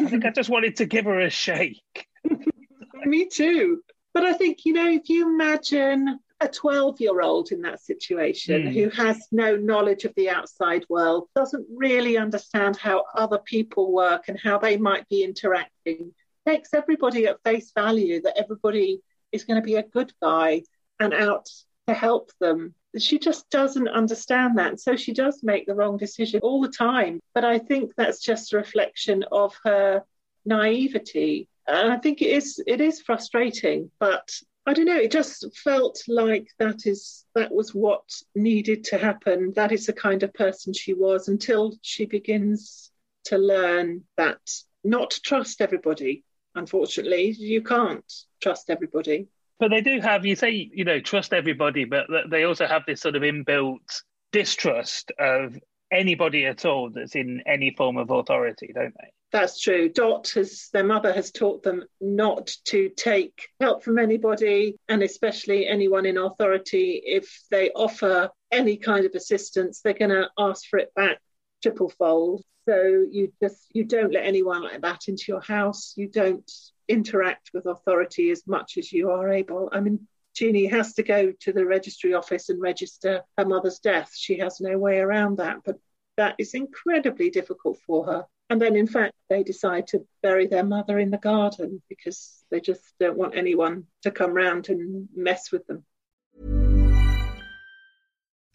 I 0.00 0.06
think 0.06 0.24
I 0.24 0.30
just 0.30 0.50
wanted 0.50 0.76
to 0.76 0.86
give 0.86 1.04
her 1.04 1.20
a 1.20 1.30
shake. 1.30 2.06
Me 3.04 3.28
too. 3.28 3.82
But 4.12 4.24
I 4.24 4.32
think, 4.32 4.64
you 4.64 4.72
know, 4.72 4.88
if 4.88 5.08
you 5.08 5.28
imagine 5.32 6.18
a 6.40 6.48
12 6.48 7.00
year 7.00 7.20
old 7.20 7.52
in 7.52 7.62
that 7.62 7.80
situation 7.80 8.62
mm. 8.62 8.74
who 8.74 8.88
has 8.90 9.28
no 9.30 9.56
knowledge 9.56 10.04
of 10.04 10.14
the 10.16 10.30
outside 10.30 10.84
world, 10.88 11.28
doesn't 11.36 11.66
really 11.72 12.16
understand 12.16 12.76
how 12.76 13.04
other 13.14 13.38
people 13.38 13.92
work 13.92 14.28
and 14.28 14.38
how 14.38 14.58
they 14.58 14.76
might 14.76 15.08
be 15.08 15.22
interacting, 15.22 16.12
takes 16.46 16.74
everybody 16.74 17.26
at 17.26 17.42
face 17.42 17.72
value 17.74 18.22
that 18.22 18.38
everybody 18.38 19.00
is 19.32 19.44
going 19.44 19.60
to 19.60 19.64
be 19.64 19.76
a 19.76 19.82
good 19.82 20.12
guy 20.22 20.62
and 20.98 21.14
out 21.14 21.48
to 21.86 21.94
help 21.94 22.30
them. 22.40 22.74
She 22.98 23.18
just 23.18 23.48
doesn't 23.50 23.88
understand 23.88 24.58
that. 24.58 24.68
And 24.68 24.80
so 24.80 24.96
she 24.96 25.12
does 25.12 25.40
make 25.42 25.66
the 25.66 25.74
wrong 25.74 25.96
decision 25.96 26.40
all 26.42 26.60
the 26.60 26.68
time. 26.68 27.20
But 27.34 27.44
I 27.44 27.58
think 27.58 27.92
that's 27.96 28.20
just 28.20 28.52
a 28.52 28.56
reflection 28.56 29.24
of 29.30 29.56
her 29.64 30.02
naivety 30.44 31.48
and 31.70 31.92
I 31.92 31.98
think 31.98 32.20
it 32.20 32.30
is 32.30 32.62
it 32.66 32.80
is 32.80 33.00
frustrating, 33.00 33.90
but 34.00 34.30
I 34.66 34.74
don't 34.74 34.86
know. 34.86 34.96
It 34.96 35.12
just 35.12 35.46
felt 35.56 36.02
like 36.08 36.48
that 36.58 36.86
is 36.86 37.24
that 37.34 37.52
was 37.52 37.74
what 37.74 38.02
needed 38.34 38.84
to 38.84 38.98
happen. 38.98 39.52
That 39.54 39.72
is 39.72 39.86
the 39.86 39.92
kind 39.92 40.22
of 40.22 40.34
person 40.34 40.72
she 40.72 40.94
was 40.94 41.28
until 41.28 41.76
she 41.82 42.06
begins 42.06 42.90
to 43.26 43.38
learn 43.38 44.02
that 44.16 44.40
not 44.82 45.10
to 45.10 45.20
trust 45.20 45.60
everybody. 45.60 46.24
Unfortunately, 46.54 47.30
you 47.38 47.62
can't 47.62 48.04
trust 48.40 48.70
everybody. 48.70 49.28
But 49.58 49.70
they 49.70 49.82
do 49.82 50.00
have, 50.00 50.24
you 50.24 50.36
say, 50.36 50.70
you 50.72 50.84
know, 50.84 51.00
trust 51.00 51.32
everybody, 51.32 51.84
but 51.84 52.06
they 52.30 52.44
also 52.44 52.66
have 52.66 52.82
this 52.86 53.00
sort 53.00 53.16
of 53.16 53.22
inbuilt 53.22 54.02
distrust 54.32 55.12
of 55.18 55.58
anybody 55.92 56.46
at 56.46 56.64
all 56.64 56.90
that's 56.90 57.14
in 57.14 57.42
any 57.46 57.74
form 57.76 57.96
of 57.96 58.10
authority, 58.10 58.70
don't 58.74 58.94
they? 58.98 59.08
That's 59.32 59.60
true. 59.60 59.88
Dot 59.88 60.30
has, 60.30 60.68
their 60.72 60.84
mother 60.84 61.12
has 61.12 61.30
taught 61.30 61.62
them 61.62 61.84
not 62.00 62.50
to 62.66 62.88
take 62.96 63.48
help 63.60 63.84
from 63.84 63.98
anybody, 63.98 64.76
and 64.88 65.02
especially 65.02 65.68
anyone 65.68 66.06
in 66.06 66.16
authority. 66.16 67.00
If 67.04 67.42
they 67.50 67.70
offer 67.70 68.30
any 68.50 68.76
kind 68.76 69.06
of 69.06 69.12
assistance, 69.14 69.82
they're 69.82 69.92
going 69.94 70.10
to 70.10 70.28
ask 70.38 70.66
for 70.68 70.78
it 70.78 70.92
back 70.94 71.18
triple 71.62 71.88
fold. 71.88 72.42
So 72.68 73.06
you 73.10 73.32
just 73.42 73.66
you 73.72 73.84
don't 73.84 74.12
let 74.12 74.24
anyone 74.24 74.62
like 74.62 74.82
that 74.82 75.08
into 75.08 75.24
your 75.28 75.40
house. 75.40 75.94
You 75.96 76.08
don't 76.08 76.50
interact 76.88 77.50
with 77.54 77.66
authority 77.66 78.30
as 78.30 78.46
much 78.46 78.76
as 78.76 78.92
you 78.92 79.10
are 79.10 79.30
able. 79.30 79.70
I 79.72 79.80
mean, 79.80 80.06
Jeannie 80.34 80.66
has 80.66 80.94
to 80.94 81.02
go 81.02 81.32
to 81.40 81.52
the 81.52 81.64
registry 81.64 82.14
office 82.14 82.48
and 82.48 82.60
register 82.60 83.22
her 83.36 83.44
mother's 83.44 83.78
death. 83.78 84.12
She 84.14 84.38
has 84.38 84.60
no 84.60 84.78
way 84.78 84.98
around 84.98 85.38
that, 85.38 85.58
but 85.64 85.78
that 86.16 86.36
is 86.38 86.54
incredibly 86.54 87.30
difficult 87.30 87.78
for 87.86 88.04
her. 88.06 88.26
And 88.50 88.60
then, 88.60 88.74
in 88.74 88.88
fact, 88.88 89.14
they 89.28 89.44
decide 89.44 89.86
to 89.88 90.06
bury 90.22 90.48
their 90.48 90.64
mother 90.64 90.98
in 90.98 91.10
the 91.10 91.18
garden 91.18 91.82
because 91.88 92.44
they 92.50 92.60
just 92.60 92.82
don't 92.98 93.16
want 93.16 93.36
anyone 93.36 93.84
to 94.02 94.10
come 94.10 94.32
round 94.32 94.68
and 94.68 95.08
mess 95.14 95.52
with 95.52 95.66
them. 95.66 95.84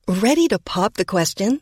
Ready 0.08 0.48
to 0.50 0.60
pop 0.60 0.96
the 0.96 1.06
question? 1.06 1.62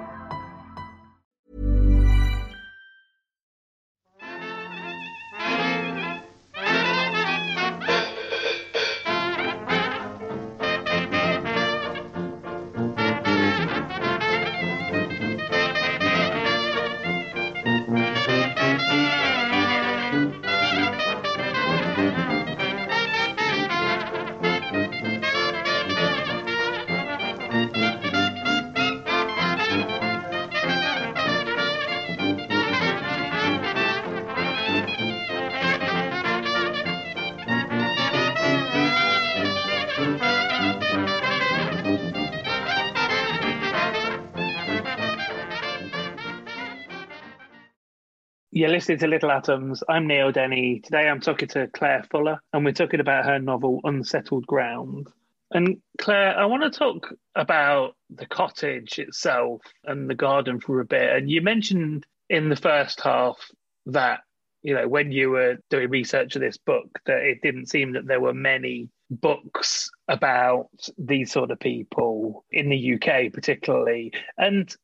You're 48.53 48.67
listening 48.67 48.97
to 48.97 49.07
Little 49.07 49.31
Atoms. 49.31 49.81
I'm 49.87 50.07
Neil 50.07 50.33
Denny. 50.33 50.81
Today 50.81 51.07
I'm 51.07 51.21
talking 51.21 51.47
to 51.49 51.67
Claire 51.67 52.03
Fuller, 52.11 52.41
and 52.51 52.65
we're 52.65 52.73
talking 52.73 52.99
about 52.99 53.23
her 53.23 53.39
novel 53.39 53.79
Unsettled 53.85 54.45
Ground. 54.45 55.07
And 55.51 55.77
Claire, 55.97 56.37
I 56.37 56.43
want 56.47 56.63
to 56.63 56.77
talk 56.77 57.13
about 57.33 57.95
the 58.09 58.25
cottage 58.25 58.99
itself 58.99 59.61
and 59.85 60.09
the 60.09 60.15
garden 60.15 60.59
for 60.59 60.81
a 60.81 60.85
bit. 60.85 61.15
And 61.15 61.29
you 61.29 61.41
mentioned 61.41 62.05
in 62.29 62.49
the 62.49 62.57
first 62.57 62.99
half 62.99 63.37
that, 63.85 64.19
you 64.63 64.75
know, 64.75 64.85
when 64.85 65.13
you 65.13 65.29
were 65.29 65.55
doing 65.69 65.89
research 65.89 66.35
of 66.35 66.41
this 66.41 66.57
book, 66.57 66.99
that 67.05 67.21
it 67.21 67.41
didn't 67.41 67.69
seem 67.69 67.93
that 67.93 68.05
there 68.05 68.19
were 68.19 68.33
many 68.33 68.89
books 69.09 69.89
about 70.09 70.67
these 70.97 71.31
sort 71.31 71.51
of 71.51 71.59
people 71.61 72.43
in 72.51 72.67
the 72.67 72.95
UK, 72.95 73.31
particularly. 73.31 74.11
And 74.37 74.75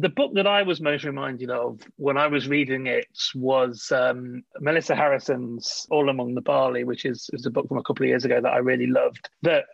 the 0.00 0.08
book 0.08 0.32
that 0.34 0.46
I 0.46 0.62
was 0.62 0.80
most 0.80 1.04
reminded 1.04 1.50
of 1.50 1.80
when 1.96 2.16
I 2.16 2.26
was 2.26 2.48
reading 2.48 2.86
it 2.86 3.06
was 3.34 3.92
um, 3.92 4.42
Melissa 4.58 4.96
Harrison's 4.96 5.86
All 5.90 6.08
Among 6.08 6.34
the 6.34 6.40
Barley, 6.40 6.84
which 6.84 7.04
is, 7.04 7.28
is 7.32 7.44
a 7.44 7.50
book 7.50 7.68
from 7.68 7.78
a 7.78 7.82
couple 7.82 8.04
of 8.04 8.08
years 8.08 8.24
ago 8.24 8.40
that 8.40 8.52
I 8.52 8.58
really 8.58 8.86
loved, 8.86 9.28
that 9.42 9.64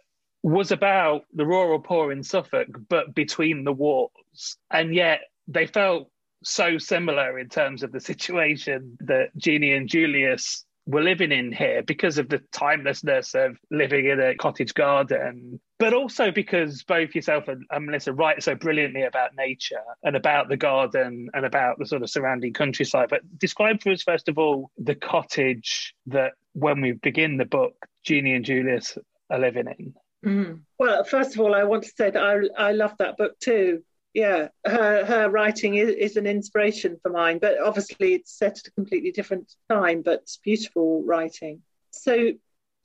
was 0.42 0.72
about 0.72 1.22
the 1.32 1.46
rural 1.46 1.78
poor 1.78 2.10
in 2.10 2.22
Suffolk, 2.22 2.68
but 2.88 3.14
between 3.14 3.64
the 3.64 3.72
wars. 3.72 4.56
And 4.70 4.94
yet 4.94 5.20
they 5.46 5.66
felt 5.66 6.10
so 6.42 6.78
similar 6.78 7.38
in 7.38 7.48
terms 7.48 7.82
of 7.82 7.92
the 7.92 8.00
situation 8.00 8.96
that 9.00 9.36
Jeannie 9.36 9.72
and 9.72 9.88
Julius 9.88 10.64
we're 10.86 11.02
living 11.02 11.32
in 11.32 11.52
here 11.52 11.82
because 11.82 12.16
of 12.16 12.28
the 12.28 12.40
timelessness 12.52 13.34
of 13.34 13.58
living 13.70 14.06
in 14.06 14.20
a 14.20 14.36
cottage 14.36 14.72
garden, 14.72 15.60
but 15.78 15.92
also 15.92 16.30
because 16.30 16.82
both 16.84 17.14
yourself 17.14 17.48
and, 17.48 17.64
and, 17.70 17.86
Melissa 17.86 18.12
write 18.12 18.42
so 18.42 18.54
brilliantly 18.54 19.02
about 19.02 19.34
nature 19.36 19.82
and 20.02 20.16
about 20.16 20.48
the 20.48 20.56
garden 20.56 21.28
and 21.34 21.44
about 21.44 21.78
the 21.78 21.86
sort 21.86 22.02
of 22.02 22.10
surrounding 22.10 22.52
countryside. 22.52 23.08
But 23.10 23.20
describe 23.38 23.82
for 23.82 23.90
us, 23.90 24.02
first 24.02 24.28
of 24.28 24.38
all, 24.38 24.70
the 24.78 24.94
cottage 24.94 25.94
that 26.06 26.32
when 26.54 26.80
we 26.80 26.92
begin 26.92 27.36
the 27.36 27.44
book, 27.44 27.74
Jeannie 28.04 28.34
and 28.34 28.44
Julius 28.44 28.96
are 29.30 29.38
living 29.38 29.66
in. 29.78 29.94
Mm. 30.24 30.60
Well, 30.78 31.04
first 31.04 31.34
of 31.34 31.40
all, 31.40 31.54
I 31.54 31.64
want 31.64 31.84
to 31.84 31.90
say 31.90 32.10
that 32.10 32.22
I, 32.22 32.68
I 32.68 32.72
love 32.72 32.94
that 32.98 33.16
book 33.16 33.38
too 33.38 33.82
yeah, 34.16 34.48
her 34.64 35.04
her 35.04 35.28
writing 35.28 35.74
is, 35.74 35.90
is, 35.90 36.16
an 36.16 36.26
inspiration 36.26 36.96
for 37.02 37.10
mine, 37.10 37.38
but 37.38 37.60
obviously 37.62 38.14
it's 38.14 38.32
set 38.32 38.56
at 38.56 38.66
a 38.66 38.70
completely 38.70 39.10
different 39.12 39.52
time, 39.68 40.00
but 40.00 40.26
beautiful 40.42 41.04
writing. 41.04 41.60
So 41.90 42.32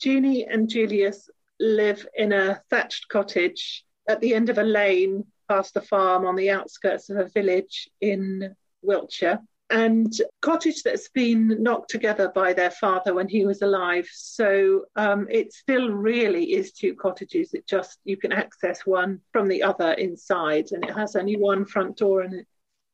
Jeannie 0.02 0.46
and 0.46 0.68
Julius 0.68 1.30
live 1.62 2.06
in 2.16 2.34
a 2.34 2.62
thatched 2.70 3.08
cottage 3.08 3.86
at 4.10 4.20
the 4.20 4.34
end 4.34 4.50
of 4.50 4.58
a 4.58 4.64
lane 4.64 5.26
past 5.48 5.74
the 5.74 5.82
farm 5.82 6.26
on 6.26 6.36
the 6.36 6.50
outskirts 6.50 7.10
of 7.10 7.18
a 7.18 7.30
village 7.30 7.90
in 8.02 8.56
Wiltshire 8.82 9.40
and 9.72 10.14
cottage 10.42 10.84
that's 10.84 11.10
been 11.10 11.64
knocked 11.64 11.90
together 11.90 12.30
by 12.36 12.54
their 12.54 12.72
father 12.72 13.14
when 13.14 13.28
he 13.28 13.46
was 13.46 13.62
alive. 13.62 14.08
So 14.12 14.86
um, 14.96 15.28
it 15.32 15.54
still 15.54 15.90
really 15.90 16.54
is 16.54 16.74
two 16.74 16.94
cottages. 16.94 17.54
It 17.54 17.66
just 17.68 18.00
you 18.04 18.18
can 18.18 18.34
access 18.34 18.86
one 18.86 19.22
from 19.32 19.48
the 19.48 19.64
other 19.64 19.94
inside, 19.94 20.72
and 20.72 20.84
it 20.84 20.94
has 20.94 21.16
only 21.16 21.38
one 21.38 21.66
front 21.66 21.98
door 21.98 22.22
and 22.22 22.46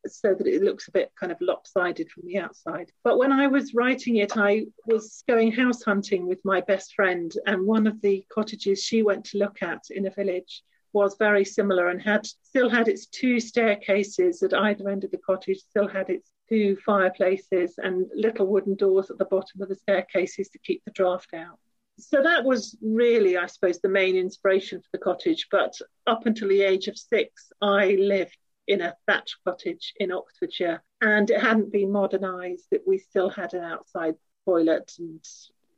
so 0.05 0.33
that 0.33 0.47
it 0.47 0.61
looks 0.61 0.87
a 0.87 0.91
bit 0.91 1.11
kind 1.19 1.31
of 1.31 1.41
lopsided 1.41 2.09
from 2.09 2.23
the 2.25 2.37
outside. 2.37 2.91
But 3.03 3.17
when 3.17 3.31
I 3.31 3.47
was 3.47 3.73
writing 3.73 4.17
it, 4.17 4.37
I 4.37 4.65
was 4.85 5.23
going 5.27 5.51
house 5.51 5.83
hunting 5.83 6.27
with 6.27 6.43
my 6.45 6.61
best 6.61 6.93
friend, 6.93 7.31
and 7.45 7.65
one 7.65 7.87
of 7.87 8.01
the 8.01 8.25
cottages 8.29 8.83
she 8.83 9.01
went 9.03 9.25
to 9.25 9.37
look 9.37 9.61
at 9.61 9.83
in 9.89 10.05
a 10.05 10.11
village 10.11 10.63
was 10.93 11.15
very 11.19 11.45
similar 11.45 11.89
and 11.89 12.01
had 12.01 12.25
still 12.25 12.69
had 12.69 12.87
its 12.87 13.07
two 13.07 13.39
staircases 13.39 14.41
at 14.41 14.53
either 14.53 14.89
end 14.89 15.03
of 15.03 15.11
the 15.11 15.17
cottage, 15.17 15.59
still 15.59 15.87
had 15.87 16.09
its 16.09 16.31
two 16.49 16.77
fireplaces 16.85 17.75
and 17.77 18.09
little 18.15 18.47
wooden 18.47 18.75
doors 18.75 19.09
at 19.09 19.17
the 19.17 19.25
bottom 19.25 19.61
of 19.61 19.69
the 19.69 19.75
staircases 19.75 20.49
to 20.49 20.59
keep 20.59 20.81
the 20.85 20.91
draft 20.91 21.33
out. 21.33 21.59
So 21.99 22.21
that 22.21 22.43
was 22.43 22.77
really, 22.81 23.37
I 23.37 23.47
suppose, 23.47 23.79
the 23.79 23.89
main 23.89 24.15
inspiration 24.15 24.79
for 24.79 24.87
the 24.93 25.03
cottage. 25.03 25.47
But 25.51 25.73
up 26.05 26.25
until 26.25 26.47
the 26.47 26.61
age 26.61 26.87
of 26.87 26.97
six, 26.97 27.51
I 27.61 27.97
lived 27.99 28.37
in 28.67 28.81
a 28.81 28.95
thatched 29.05 29.37
cottage 29.45 29.93
in 29.97 30.11
Oxfordshire, 30.11 30.83
and 31.01 31.29
it 31.29 31.39
hadn't 31.39 31.71
been 31.71 31.91
modernised. 31.91 32.67
That 32.71 32.87
we 32.87 32.97
still 32.97 33.29
had 33.29 33.53
an 33.53 33.63
outside 33.63 34.15
toilet, 34.45 34.91
and 34.99 35.23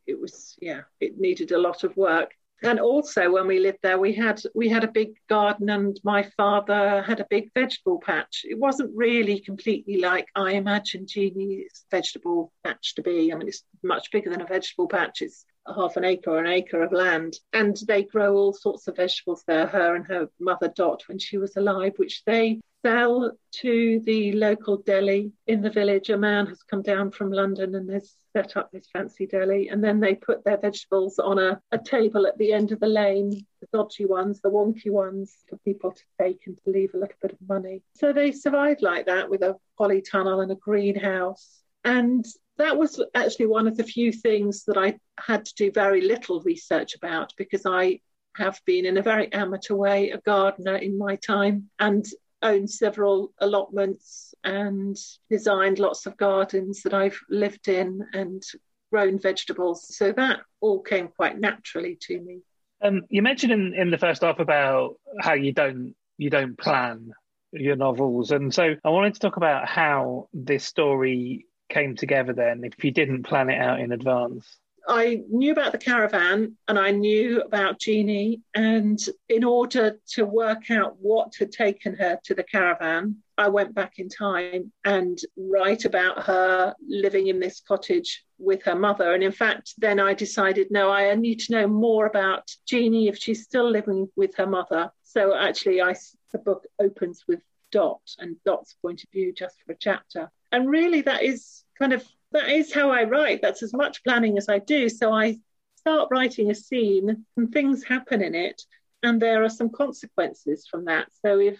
it 0.07 0.19
was 0.19 0.55
yeah, 0.61 0.81
it 0.99 1.19
needed 1.19 1.51
a 1.51 1.59
lot 1.59 1.83
of 1.83 1.95
work. 1.95 2.31
And 2.61 2.79
also 2.79 3.31
when 3.31 3.47
we 3.47 3.59
lived 3.59 3.79
there 3.83 3.97
we 3.97 4.13
had 4.13 4.41
we 4.53 4.67
had 4.67 4.83
a 4.83 4.91
big 4.91 5.13
garden 5.29 5.69
and 5.69 5.97
my 6.03 6.23
father 6.35 7.01
had 7.01 7.21
a 7.21 7.27
big 7.29 7.51
vegetable 7.53 8.01
patch. 8.01 8.41
It 8.43 8.59
wasn't 8.59 8.95
really 8.95 9.39
completely 9.39 9.97
like 9.97 10.27
i 10.35 10.51
imagined 10.51 11.07
jeannie's 11.07 11.85
vegetable 11.89 12.51
patch 12.65 12.95
to 12.95 13.01
be. 13.01 13.31
I 13.31 13.37
mean 13.37 13.47
it's 13.47 13.63
much 13.81 14.11
bigger 14.11 14.29
than 14.29 14.41
a 14.41 14.45
vegetable 14.45 14.89
patch. 14.89 15.21
It's 15.21 15.45
half 15.73 15.95
an 15.95 16.03
acre 16.03 16.31
or 16.31 16.39
an 16.39 16.47
acre 16.47 16.81
of 16.81 16.91
land. 16.91 17.35
And 17.53 17.77
they 17.87 18.03
grow 18.03 18.35
all 18.35 18.53
sorts 18.53 18.87
of 18.87 18.97
vegetables 18.97 19.43
there 19.47 19.67
her 19.67 19.95
and 19.95 20.05
her 20.07 20.29
mother 20.39 20.71
dot 20.75 21.03
when 21.07 21.19
she 21.19 21.37
was 21.37 21.55
alive 21.55 21.93
which 21.95 22.23
they 22.25 22.59
sell 22.81 23.31
to 23.51 24.01
the 24.05 24.31
local 24.33 24.77
deli 24.77 25.31
in 25.47 25.61
the 25.61 25.69
village 25.69 26.09
a 26.09 26.17
man 26.17 26.47
has 26.47 26.63
come 26.63 26.81
down 26.81 27.11
from 27.11 27.31
london 27.31 27.75
and 27.75 27.89
has 27.89 28.15
set 28.33 28.57
up 28.57 28.71
this 28.71 28.87
fancy 28.91 29.25
deli, 29.25 29.69
and 29.69 29.83
then 29.83 29.99
they 29.99 30.15
put 30.15 30.43
their 30.43 30.57
vegetables 30.57 31.19
on 31.19 31.39
a, 31.39 31.59
a 31.71 31.77
table 31.77 32.27
at 32.27 32.37
the 32.37 32.53
end 32.53 32.71
of 32.71 32.79
the 32.79 32.87
lane, 32.87 33.31
the 33.61 33.67
dodgy 33.73 34.05
ones, 34.05 34.39
the 34.41 34.49
wonky 34.49 34.91
ones, 34.91 35.35
for 35.49 35.57
people 35.57 35.91
to 35.91 36.03
take 36.21 36.41
and 36.45 36.57
to 36.63 36.71
leave 36.71 36.93
a 36.93 36.97
little 36.97 37.15
bit 37.21 37.31
of 37.31 37.47
money. 37.47 37.81
So 37.95 38.13
they 38.13 38.31
survived 38.31 38.81
like 38.81 39.07
that 39.07 39.29
with 39.29 39.41
a 39.41 39.55
polytunnel 39.79 40.43
and 40.43 40.51
a 40.51 40.55
greenhouse. 40.55 41.61
And 41.83 42.25
that 42.57 42.77
was 42.77 43.01
actually 43.15 43.47
one 43.47 43.67
of 43.67 43.77
the 43.77 43.83
few 43.83 44.11
things 44.11 44.65
that 44.65 44.77
I 44.77 44.99
had 45.19 45.45
to 45.45 45.55
do 45.55 45.71
very 45.71 46.01
little 46.01 46.41
research 46.41 46.95
about 46.95 47.33
because 47.37 47.65
I 47.65 48.01
have 48.35 48.59
been, 48.65 48.85
in 48.85 48.97
a 48.97 49.01
very 49.01 49.31
amateur 49.33 49.75
way, 49.75 50.11
a 50.11 50.19
gardener 50.19 50.75
in 50.75 50.97
my 50.97 51.15
time. 51.15 51.69
And 51.79 52.05
owned 52.41 52.69
several 52.69 53.33
allotments 53.39 54.33
and 54.43 54.97
designed 55.29 55.79
lots 55.79 56.05
of 56.05 56.17
gardens 56.17 56.83
that 56.83 56.93
I've 56.93 57.19
lived 57.29 57.67
in 57.67 58.05
and 58.13 58.43
grown 58.91 59.19
vegetables. 59.19 59.95
So 59.95 60.11
that 60.13 60.39
all 60.61 60.81
came 60.81 61.09
quite 61.09 61.39
naturally 61.39 61.97
to 62.01 62.19
me. 62.19 62.39
Um, 62.81 63.03
you 63.09 63.21
mentioned 63.21 63.51
in, 63.51 63.73
in 63.73 63.91
the 63.91 63.97
first 63.97 64.21
half 64.21 64.39
about 64.39 64.95
how 65.19 65.33
you 65.33 65.51
don't 65.51 65.95
you 66.17 66.29
don't 66.29 66.57
plan 66.57 67.11
your 67.51 67.75
novels, 67.75 68.31
and 68.31 68.53
so 68.53 68.75
I 68.83 68.89
wanted 68.89 69.15
to 69.15 69.19
talk 69.19 69.37
about 69.37 69.67
how 69.67 70.29
this 70.33 70.65
story 70.65 71.45
came 71.69 71.95
together. 71.95 72.33
Then, 72.33 72.63
if 72.63 72.83
you 72.83 72.91
didn't 72.91 73.23
plan 73.23 73.49
it 73.49 73.59
out 73.59 73.79
in 73.79 73.91
advance. 73.91 74.45
I 74.87 75.21
knew 75.29 75.51
about 75.51 75.71
the 75.71 75.77
caravan 75.77 76.57
and 76.67 76.79
I 76.79 76.91
knew 76.91 77.41
about 77.41 77.79
Jeannie. 77.79 78.41
And 78.55 78.99
in 79.27 79.43
order 79.43 79.99
to 80.13 80.25
work 80.25 80.71
out 80.71 80.97
what 80.99 81.33
had 81.37 81.51
taken 81.51 81.95
her 81.95 82.19
to 82.23 82.33
the 82.33 82.43
caravan, 82.43 83.17
I 83.37 83.47
went 83.47 83.73
back 83.73 83.99
in 83.99 84.09
time 84.09 84.71
and 84.83 85.17
write 85.37 85.85
about 85.85 86.23
her 86.23 86.75
living 86.87 87.27
in 87.27 87.39
this 87.39 87.61
cottage 87.61 88.25
with 88.37 88.63
her 88.63 88.75
mother. 88.75 89.13
And 89.13 89.23
in 89.23 89.31
fact, 89.31 89.73
then 89.77 89.99
I 89.99 90.13
decided 90.13 90.67
no, 90.71 90.91
I 90.91 91.13
need 91.15 91.39
to 91.41 91.53
know 91.53 91.67
more 91.67 92.05
about 92.05 92.49
Jeannie 92.67 93.07
if 93.07 93.17
she's 93.17 93.43
still 93.43 93.69
living 93.69 94.09
with 94.15 94.35
her 94.35 94.47
mother. 94.47 94.91
So 95.03 95.35
actually, 95.35 95.81
I, 95.81 95.95
the 96.31 96.39
book 96.39 96.65
opens 96.79 97.23
with 97.27 97.39
Dot 97.71 98.01
and 98.19 98.35
Dot's 98.45 98.75
point 98.81 99.03
of 99.03 99.09
view 99.11 99.33
just 99.33 99.55
for 99.65 99.73
a 99.73 99.77
chapter. 99.79 100.31
And 100.51 100.69
really, 100.69 101.01
that 101.01 101.23
is 101.23 101.63
kind 101.77 101.93
of 101.93 102.05
that 102.31 102.49
is 102.49 102.73
how 102.73 102.91
I 102.91 103.03
write. 103.03 103.41
That's 103.41 103.63
as 103.63 103.73
much 103.73 104.03
planning 104.03 104.37
as 104.37 104.49
I 104.49 104.59
do. 104.59 104.89
So 104.89 105.13
I 105.13 105.37
start 105.75 106.09
writing 106.11 106.51
a 106.51 106.55
scene 106.55 107.25
and 107.37 107.51
things 107.51 107.83
happen 107.83 108.21
in 108.21 108.35
it, 108.35 108.61
and 109.03 109.21
there 109.21 109.43
are 109.43 109.49
some 109.49 109.69
consequences 109.69 110.67
from 110.69 110.85
that. 110.85 111.07
So 111.25 111.39
if 111.39 111.59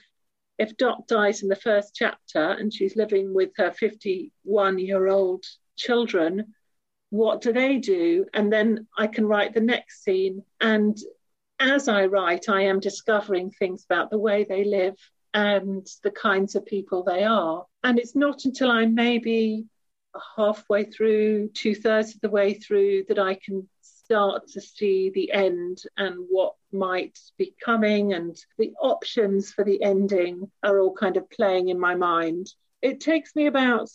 if 0.58 0.76
Dot 0.76 1.08
dies 1.08 1.42
in 1.42 1.48
the 1.48 1.56
first 1.56 1.96
chapter 1.96 2.52
and 2.52 2.74
she's 2.74 2.98
living 2.98 3.34
with 3.34 3.52
her 3.56 3.72
51 3.72 4.78
year 4.78 5.08
old 5.08 5.46
children, 5.78 6.54
what 7.12 7.42
do 7.42 7.54
they 7.54 7.78
do? 7.78 8.26
And 8.34 8.52
then 8.52 8.86
I 8.98 9.08
can 9.08 9.26
write 9.26 9.54
the 9.54 9.62
next 9.62 10.04
scene. 10.04 10.44
And 10.60 10.98
as 11.60 11.88
I 11.88 12.06
write, 12.08 12.50
I 12.50 12.64
am 12.64 12.82
discovering 12.82 13.52
things 13.52 13.86
about 13.86 14.10
the 14.10 14.20
way 14.20 14.44
they 14.44 14.66
live 14.66 14.96
and 15.34 15.88
the 16.04 16.12
kinds 16.12 16.56
of 16.56 16.66
people 16.66 17.04
they 17.04 17.24
are. 17.24 17.66
And 17.84 17.98
it's 17.98 18.16
not 18.16 18.44
until 18.44 18.70
I'm 18.70 18.96
maybe 18.96 19.66
halfway 20.36 20.86
through, 20.86 21.50
two 21.50 21.76
thirds 21.76 22.16
of 22.16 22.22
the 22.22 22.30
way 22.30 22.54
through, 22.54 23.06
that 23.08 23.20
I 23.20 23.36
can 23.36 23.68
start 23.82 24.48
to 24.48 24.62
see 24.62 25.12
the 25.12 25.32
end 25.32 25.84
and 25.98 26.26
what 26.30 26.56
might 26.72 27.20
be 27.38 27.54
coming, 27.64 28.14
and 28.14 28.36
the 28.58 28.74
options 28.82 29.52
for 29.52 29.64
the 29.64 29.84
ending 29.84 30.50
are 30.64 30.80
all 30.80 30.94
kind 30.94 31.18
of 31.18 31.30
playing 31.30 31.70
in 31.70 31.80
my 31.80 31.96
mind. 31.96 32.48
It 32.82 33.02
takes 33.02 33.36
me 33.36 33.46
about 33.46 33.90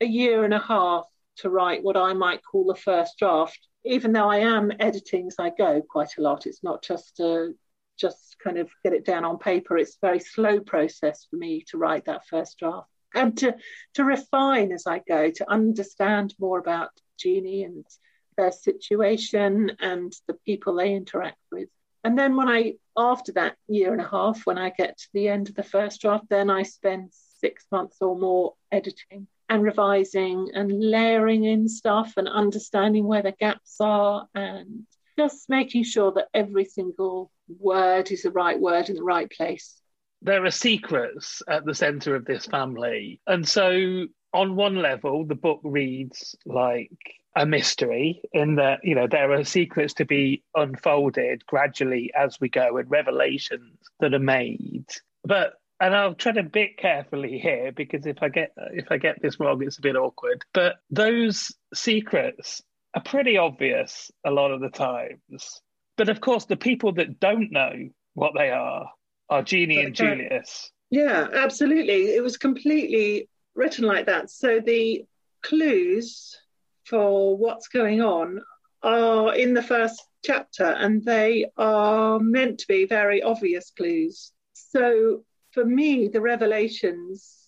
a 0.00 0.06
year 0.06 0.44
and 0.44 0.52
a 0.52 0.58
half 0.58 1.06
to 1.36 1.50
write 1.50 1.82
what 1.82 1.96
I 1.96 2.12
might 2.12 2.44
call 2.44 2.66
the 2.66 2.74
first 2.74 3.18
draft, 3.18 3.58
even 3.84 4.12
though 4.12 4.28
I 4.28 4.38
am 4.38 4.72
editing 4.80 5.26
as 5.28 5.36
I 5.38 5.50
go 5.50 5.82
quite 5.82 6.18
a 6.18 6.22
lot. 6.22 6.46
It's 6.46 6.62
not 6.62 6.82
just 6.82 7.20
a 7.20 7.52
just 7.98 8.36
kind 8.42 8.58
of 8.58 8.70
get 8.84 8.92
it 8.92 9.06
down 9.06 9.24
on 9.24 9.38
paper. 9.38 9.78
It's 9.78 9.96
a 10.02 10.06
very 10.06 10.20
slow 10.20 10.60
process 10.60 11.26
for 11.30 11.36
me 11.36 11.64
to 11.68 11.78
write 11.78 12.04
that 12.04 12.26
first 12.26 12.58
draft. 12.58 12.90
And 13.16 13.36
to 13.38 13.56
to 13.94 14.04
refine 14.04 14.72
as 14.72 14.86
I 14.86 15.00
go, 15.06 15.30
to 15.30 15.50
understand 15.50 16.34
more 16.38 16.58
about 16.58 16.90
Jeannie 17.18 17.64
and 17.64 17.84
their 18.36 18.52
situation 18.52 19.72
and 19.80 20.12
the 20.28 20.34
people 20.46 20.74
they 20.74 20.94
interact 20.94 21.38
with. 21.50 21.68
And 22.04 22.16
then 22.16 22.36
when 22.36 22.48
I, 22.48 22.74
after 22.96 23.32
that 23.32 23.56
year 23.66 23.92
and 23.92 24.00
a 24.00 24.08
half, 24.08 24.42
when 24.44 24.58
I 24.58 24.70
get 24.70 24.98
to 24.98 25.08
the 25.12 25.28
end 25.28 25.48
of 25.48 25.56
the 25.56 25.64
first 25.64 26.00
draft, 26.00 26.26
then 26.28 26.50
I 26.50 26.62
spend 26.62 27.10
six 27.40 27.64
months 27.72 27.96
or 28.00 28.16
more 28.16 28.54
editing 28.70 29.26
and 29.48 29.62
revising 29.62 30.50
and 30.54 30.70
layering 30.72 31.44
in 31.44 31.68
stuff 31.68 32.12
and 32.16 32.28
understanding 32.28 33.06
where 33.06 33.22
the 33.22 33.32
gaps 33.32 33.76
are 33.80 34.28
and 34.34 34.86
just 35.18 35.48
making 35.48 35.84
sure 35.84 36.12
that 36.12 36.28
every 36.34 36.64
single 36.64 37.30
word 37.58 38.10
is 38.10 38.22
the 38.22 38.30
right 38.30 38.60
word 38.60 38.88
in 38.88 38.96
the 38.96 39.02
right 39.02 39.30
place. 39.30 39.80
There 40.26 40.44
are 40.44 40.50
secrets 40.50 41.40
at 41.46 41.64
the 41.64 41.72
center 41.72 42.16
of 42.16 42.24
this 42.24 42.46
family. 42.46 43.20
And 43.28 43.48
so, 43.48 44.06
on 44.32 44.56
one 44.56 44.74
level, 44.74 45.24
the 45.24 45.36
book 45.36 45.60
reads 45.62 46.34
like 46.44 46.90
a 47.36 47.46
mystery 47.46 48.20
in 48.32 48.56
that, 48.56 48.80
you 48.82 48.96
know, 48.96 49.06
there 49.08 49.30
are 49.30 49.44
secrets 49.44 49.94
to 49.94 50.04
be 50.04 50.42
unfolded 50.56 51.46
gradually 51.46 52.10
as 52.12 52.40
we 52.40 52.48
go 52.48 52.76
and 52.76 52.90
revelations 52.90 53.78
that 54.00 54.14
are 54.14 54.18
made. 54.18 54.86
But 55.22 55.52
and 55.78 55.94
I'll 55.94 56.14
tread 56.14 56.38
a 56.38 56.42
bit 56.42 56.76
carefully 56.76 57.38
here 57.38 57.70
because 57.70 58.04
if 58.04 58.20
I 58.20 58.28
get 58.28 58.50
if 58.72 58.90
I 58.90 58.96
get 58.96 59.22
this 59.22 59.38
wrong, 59.38 59.62
it's 59.62 59.78
a 59.78 59.82
bit 59.82 59.94
awkward. 59.94 60.44
But 60.52 60.78
those 60.90 61.54
secrets 61.72 62.62
are 62.94 63.02
pretty 63.02 63.36
obvious 63.36 64.10
a 64.24 64.32
lot 64.32 64.50
of 64.50 64.60
the 64.60 64.70
times. 64.70 65.62
But 65.96 66.08
of 66.08 66.20
course, 66.20 66.46
the 66.46 66.56
people 66.56 66.94
that 66.94 67.20
don't 67.20 67.52
know 67.52 67.90
what 68.14 68.32
they 68.36 68.50
are 68.50 68.90
are 69.28 69.42
Jeannie 69.42 69.82
and 69.82 69.94
Julius. 69.94 70.70
Yeah, 70.90 71.26
absolutely. 71.32 72.14
It 72.14 72.22
was 72.22 72.36
completely 72.36 73.28
written 73.54 73.84
like 73.84 74.06
that. 74.06 74.30
So 74.30 74.60
the 74.60 75.04
clues 75.42 76.36
for 76.84 77.36
what's 77.36 77.68
going 77.68 78.00
on 78.02 78.40
are 78.82 79.34
in 79.34 79.54
the 79.54 79.62
first 79.62 80.02
chapter, 80.24 80.64
and 80.64 81.04
they 81.04 81.46
are 81.56 82.18
meant 82.20 82.60
to 82.60 82.66
be 82.68 82.86
very 82.86 83.22
obvious 83.22 83.70
clues. 83.76 84.32
So 84.52 85.24
for 85.52 85.64
me, 85.64 86.08
the 86.08 86.20
revelations, 86.20 87.45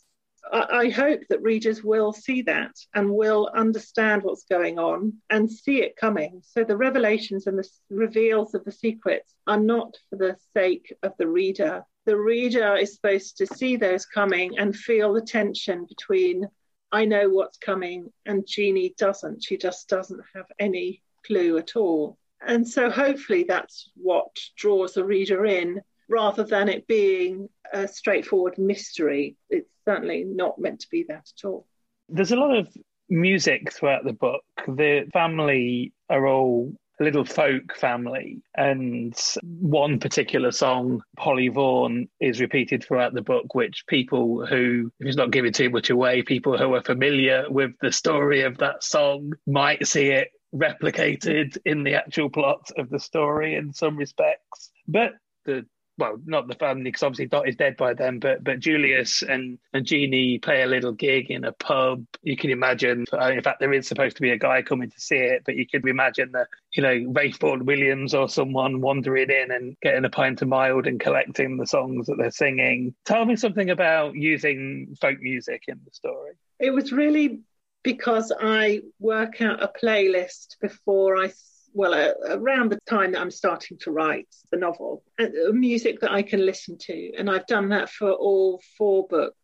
I, 0.53 0.89
hope 0.89 1.21
that 1.29 1.43
readers 1.43 1.83
will 1.83 2.13
see 2.13 2.43
that 2.43 2.75
and 2.95 3.11
will 3.11 3.51
understand 3.55 4.23
what's 4.23 4.45
going 4.45 4.79
on 4.79 5.15
and 5.31 5.51
see 5.51 5.83
it 5.83 5.97
coming. 5.97 6.43
So 6.45 6.65
the 6.65 6.77
revelations 6.77 7.47
and 7.47 7.59
the 7.59 7.69
reveals 7.91 8.55
of 8.55 8.65
the 8.65 8.73
secrets 8.73 9.35
are 9.47 9.61
not 9.61 9.97
for 10.11 10.17
the 10.17 10.37
sake 10.55 10.95
of 11.03 11.13
the 11.19 11.29
reader. 11.29 11.83
The 12.07 12.17
reader 12.17 12.77
is 12.77 12.95
supposed 12.95 13.39
to 13.39 13.47
see 13.47 13.77
those 13.77 14.07
coming 14.07 14.59
and 14.59 14.75
feel 14.75 15.13
the 15.13 15.23
tension 15.23 15.87
between 15.87 16.49
I 16.91 17.05
know 17.05 17.29
what's 17.29 17.59
coming 17.59 18.13
and 18.25 18.47
Jeannie 18.47 18.95
doesn't. 18.97 19.45
She 19.45 19.59
just 19.59 19.89
doesn't 19.89 20.23
have 20.35 20.47
any 20.59 21.03
clue 21.27 21.59
at 21.59 21.77
all. 21.77 22.17
And 22.41 22.67
so 22.67 22.91
hopefully 22.91 23.45
that's 23.45 23.91
what 23.95 24.35
draws 24.57 24.95
the 24.95 25.05
reader 25.05 25.45
in 25.45 25.83
rather 26.09 26.45
than 26.45 26.69
it 26.69 26.87
being 26.87 27.49
a 27.73 27.87
straightforward 27.87 28.57
mystery. 28.57 29.37
It's 29.51 29.69
certainly 29.88 30.24
not 30.24 30.59
meant 30.59 30.81
to 30.81 30.88
be 30.90 31.05
that 31.09 31.31
at 31.38 31.46
all. 31.46 31.66
There's 32.09 32.33
a 32.33 32.37
lot 32.37 32.57
of 32.57 32.68
music 33.09 33.72
throughout 33.72 34.05
the 34.05 34.12
book. 34.12 34.44
The 34.66 35.09
family 35.12 35.94
are 36.11 36.27
all 36.27 36.74
a 37.01 37.05
little 37.05 37.24
folk 37.24 37.77
family, 37.77 38.42
and 38.57 39.16
one 39.42 40.01
particular 40.01 40.51
song, 40.51 41.01
Polly 41.16 41.48
Vaughan, 41.48 42.09
is 42.20 42.40
repeated 42.40 42.83
throughout 42.83 43.14
the 43.14 43.22
book, 43.22 43.55
which 43.55 43.85
people 43.87 44.44
who, 44.44 44.90
if 44.98 45.07
it's 45.07 45.16
not 45.16 45.31
giving 45.31 45.53
too 45.53 45.70
much 45.70 45.90
away, 45.90 46.22
people 46.22 46.59
who 46.59 46.74
are 46.74 46.83
familiar 46.83 47.44
with 47.48 47.70
the 47.81 47.92
story 47.92 48.42
of 48.42 48.59
that 48.59 48.83
song 48.83 49.33
might 49.46 49.87
see 49.87 50.09
it 50.09 50.29
replicated 50.55 51.57
in 51.64 51.85
the 51.85 51.94
actual 51.94 52.31
plot 52.31 52.68
of 52.77 52.90
the 52.90 52.98
story 52.98 53.55
in 53.55 53.72
some 53.72 53.96
respects. 53.96 54.72
But 54.88 55.12
the 55.44 55.66
well, 55.99 56.19
not 56.25 56.47
the 56.47 56.55
family 56.55 56.85
because 56.85 57.03
obviously 57.03 57.27
Dot 57.27 57.49
is 57.49 57.57
dead 57.57 57.77
by 57.77 57.93
then, 57.93 58.21
but 58.21 58.43
but 58.45 58.61
Julius 58.61 59.23
and 59.23 59.59
and 59.73 59.85
Jeannie 59.85 60.39
play 60.39 60.63
a 60.63 60.67
little 60.67 60.93
gig 60.93 61.31
in 61.31 61.45
a 61.45 61.53
pub. 61.53 62.05
You 62.23 62.37
can 62.37 62.51
imagine. 62.51 63.05
In 63.13 63.43
fact, 63.43 63.59
there 63.61 63.73
is 63.73 63.89
supposed 63.89 64.17
to 64.17 64.23
be 64.23 64.31
a 64.31 64.39
guy 64.39 64.63
coming 64.63 64.91
to 64.91 65.01
see 65.01 65.17
it, 65.17 65.43
but 65.45 65.57
you 65.57 65.67
can 65.67 65.87
imagine 65.89 66.33
that 66.33 66.47
you 66.73 66.83
know 66.83 67.13
Ralph 67.13 67.39
Vaughan 67.41 67.67
Williams 67.67 68.15
or 68.15 68.29
someone 68.29 68.81
wandering 68.81 69.31
in 69.31 69.51
and 69.51 69.77
getting 69.83 70.05
a 70.05 70.11
pint 70.11 70.41
of 70.41 70.49
mild 70.49 70.87
and 70.87 71.01
collecting 71.01 71.57
the 71.57 71.67
songs 71.67 72.07
that 72.07 72.17
they're 72.17 72.31
singing. 72.31 72.95
Tell 73.05 73.25
me 73.25 73.35
something 73.35 73.69
about 73.69 74.15
using 74.15 74.97
folk 75.01 75.21
music 75.21 75.65
in 75.67 75.81
the 75.85 75.91
story. 75.93 76.33
It 76.61 76.71
was 76.71 76.93
really 76.93 77.41
because 77.83 78.33
I 78.41 78.83
work 79.01 79.41
out 79.41 79.63
a 79.63 79.69
playlist 79.69 80.57
before 80.61 81.17
I 81.17 81.33
well, 81.79 81.95
uh, 81.95 82.37
around 82.37 82.73
the 82.73 82.81
time 82.91 83.12
that 83.12 83.21
I'm 83.21 83.31
starting 83.31 83.79
to 83.83 83.93
write 83.93 84.27
the 84.51 84.59
novel, 84.59 85.05
uh, 85.17 85.29
music 85.53 86.01
that 86.01 86.11
I 86.11 86.23
can 86.23 86.45
listen 86.45 86.77
to. 86.77 87.12
And 87.17 87.31
I've 87.31 87.47
done 87.47 87.69
that 87.69 87.88
for 87.88 88.11
all 88.11 88.61
four 88.77 89.07
books. 89.07 89.37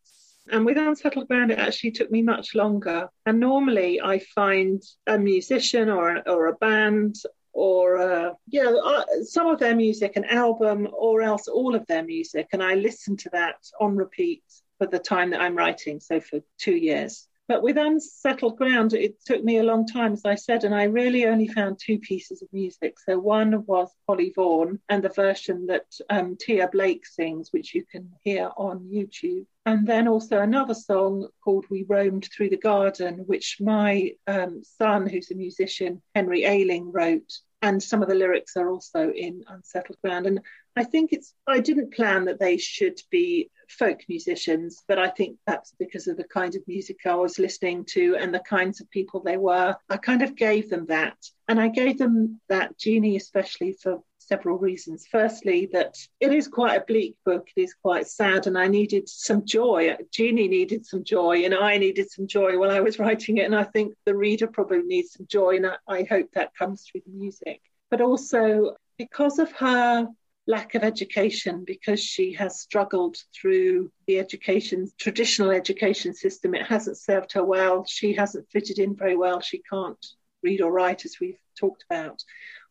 And 0.51 0.67
with 0.67 0.77
Unsettled 0.77 1.29
Ground, 1.29 1.53
it 1.53 1.61
actually 1.61 1.93
took 1.93 2.11
me 2.11 2.23
much 2.23 2.57
longer. 2.57 3.09
And 3.25 3.39
normally 3.39 4.01
I 4.03 4.19
find 4.19 4.83
a 5.07 5.17
musician 5.17 5.89
or, 5.89 6.17
a, 6.17 6.23
or 6.29 6.49
a 6.49 6.57
band 6.57 7.15
or 7.53 7.99
uh, 7.99 8.31
yeah, 8.49 8.73
uh, 8.85 9.05
some 9.23 9.47
of 9.47 9.61
their 9.61 9.77
music, 9.77 10.17
an 10.17 10.25
album, 10.25 10.89
or 10.93 11.23
else 11.23 11.47
all 11.47 11.77
of 11.77 11.87
their 11.87 12.03
music, 12.03 12.49
and 12.53 12.61
I 12.61 12.75
listen 12.75 13.17
to 13.19 13.31
that 13.31 13.55
on 13.81 13.95
repeat 13.95 14.43
for 14.79 14.89
the 14.89 14.99
time 14.99 15.31
that 15.31 15.41
I'm 15.41 15.55
writing, 15.55 16.01
so 16.01 16.19
for 16.19 16.41
two 16.59 16.75
years. 16.75 17.29
But 17.47 17.63
with 17.63 17.77
Unsettled 17.77 18.57
Ground, 18.57 18.95
it 18.95 19.23
took 19.27 19.45
me 19.45 19.59
a 19.59 19.63
long 19.63 19.87
time, 19.87 20.15
as 20.15 20.25
I 20.25 20.35
said, 20.35 20.65
and 20.65 20.75
I 20.75 20.85
really 20.85 21.27
only 21.27 21.47
found 21.47 21.79
two 21.79 21.99
pieces 21.99 22.41
of 22.41 22.49
music. 22.53 22.99
So 22.99 23.19
one 23.19 23.67
was 23.67 23.91
Polly 24.07 24.33
Vaughan 24.35 24.81
and 24.89 25.05
the 25.05 25.11
version 25.11 25.67
that 25.67 25.85
um, 26.09 26.37
Tia 26.41 26.69
Blake 26.69 27.05
sings, 27.07 27.51
which 27.53 27.75
you 27.75 27.85
can 27.85 28.11
hear 28.23 28.51
on 28.57 28.89
YouTube. 28.91 29.45
And 29.67 29.87
then 29.87 30.09
also 30.09 30.41
another 30.41 30.75
song 30.75 31.29
called 31.43 31.67
We 31.71 31.85
Roamed 31.87 32.31
Through 32.35 32.49
the 32.49 32.57
Garden, 32.57 33.25
which 33.27 33.59
my 33.61 34.13
um, 34.27 34.63
son, 34.65 35.07
who's 35.07 35.31
a 35.31 35.35
musician, 35.35 36.01
Henry 36.15 36.45
Ailing, 36.45 36.93
wrote. 36.93 37.31
And 37.61 37.83
some 37.83 38.03
of 38.03 38.09
the 38.09 38.15
lyrics 38.15 38.57
are 38.57 38.71
also 38.71 39.11
in 39.11 39.45
Unsettled 39.49 39.99
Ground. 40.03 40.27
And 40.27 40.41
I 40.77 40.85
think 40.85 41.13
it's, 41.13 41.35
I 41.47 41.61
didn't 41.61 41.95
plan 41.95 42.25
that 42.27 42.41
they 42.41 42.57
should 42.57 43.01
be 43.11 43.51
folk 43.71 44.01
musicians, 44.09 44.83
but 44.87 44.99
I 44.99 45.09
think 45.09 45.39
that's 45.47 45.73
because 45.79 46.07
of 46.09 46.17
the 46.17 46.25
kind 46.25 46.55
of 46.55 46.67
music 46.67 46.99
I 47.07 47.15
was 47.15 47.39
listening 47.39 47.85
to 47.91 48.17
and 48.17 48.35
the 48.35 48.41
kinds 48.41 48.81
of 48.81 48.91
people 48.91 49.21
they 49.21 49.37
were. 49.37 49.77
I 49.89 49.97
kind 49.97 50.23
of 50.23 50.37
gave 50.37 50.71
them 50.71 50.87
that. 50.87 51.17
And 51.49 51.61
I 51.61 51.69
gave 51.69 51.99
them 51.99 52.41
that, 52.49 52.79
Jeannie, 52.79 53.17
especially 53.17 53.73
for 53.73 54.03
several 54.19 54.59
reasons. 54.59 55.07
Firstly, 55.11 55.69
that 55.73 55.97
it 56.21 56.33
is 56.33 56.49
quite 56.49 56.77
a 56.81 56.85
bleak 56.85 57.17
book, 57.25 57.49
it 57.57 57.61
is 57.61 57.75
quite 57.75 58.07
sad, 58.07 58.47
and 58.47 58.57
I 58.57 58.69
needed 58.69 59.09
some 59.09 59.45
joy. 59.45 59.97
Jeannie 60.11 60.49
needed 60.49 60.87
some 60.87 61.05
joy, 61.05 61.45
and 61.45 61.55
I 61.55 61.79
needed 61.79 62.11
some 62.11 62.27
joy 62.27 62.59
while 62.59 62.71
I 62.71 62.81
was 62.81 62.99
writing 62.99 63.39
it. 63.39 63.45
And 63.45 63.55
I 63.55 63.65
think 63.65 63.95
the 64.07 64.17
reader 64.17 64.47
probably 64.47 64.83
needs 64.83 65.13
some 65.13 65.27
joy, 65.27 65.57
and 65.57 65.67
I, 65.67 65.77
I 65.87 66.03
hope 66.05 66.29
that 66.33 66.57
comes 66.57 66.83
through 66.83 67.03
the 67.07 67.13
music. 67.13 67.61
But 67.91 68.01
also, 68.01 68.77
because 68.99 69.39
of 69.39 69.53
her 69.53 70.09
lack 70.47 70.75
of 70.75 70.83
education 70.83 71.65
because 71.65 72.01
she 72.01 72.33
has 72.35 72.61
struggled 72.61 73.17
through 73.35 73.91
the 74.07 74.19
education 74.19 74.91
traditional 74.99 75.51
education 75.51 76.13
system. 76.13 76.55
It 76.55 76.67
hasn't 76.67 76.99
served 76.99 77.33
her 77.33 77.45
well. 77.45 77.85
She 77.87 78.13
hasn't 78.13 78.51
fitted 78.51 78.79
in 78.79 78.95
very 78.95 79.17
well. 79.17 79.41
She 79.41 79.63
can't 79.71 80.05
read 80.43 80.61
or 80.61 80.71
write 80.71 81.05
as 81.05 81.17
we've 81.21 81.39
talked 81.59 81.85
about. 81.91 82.23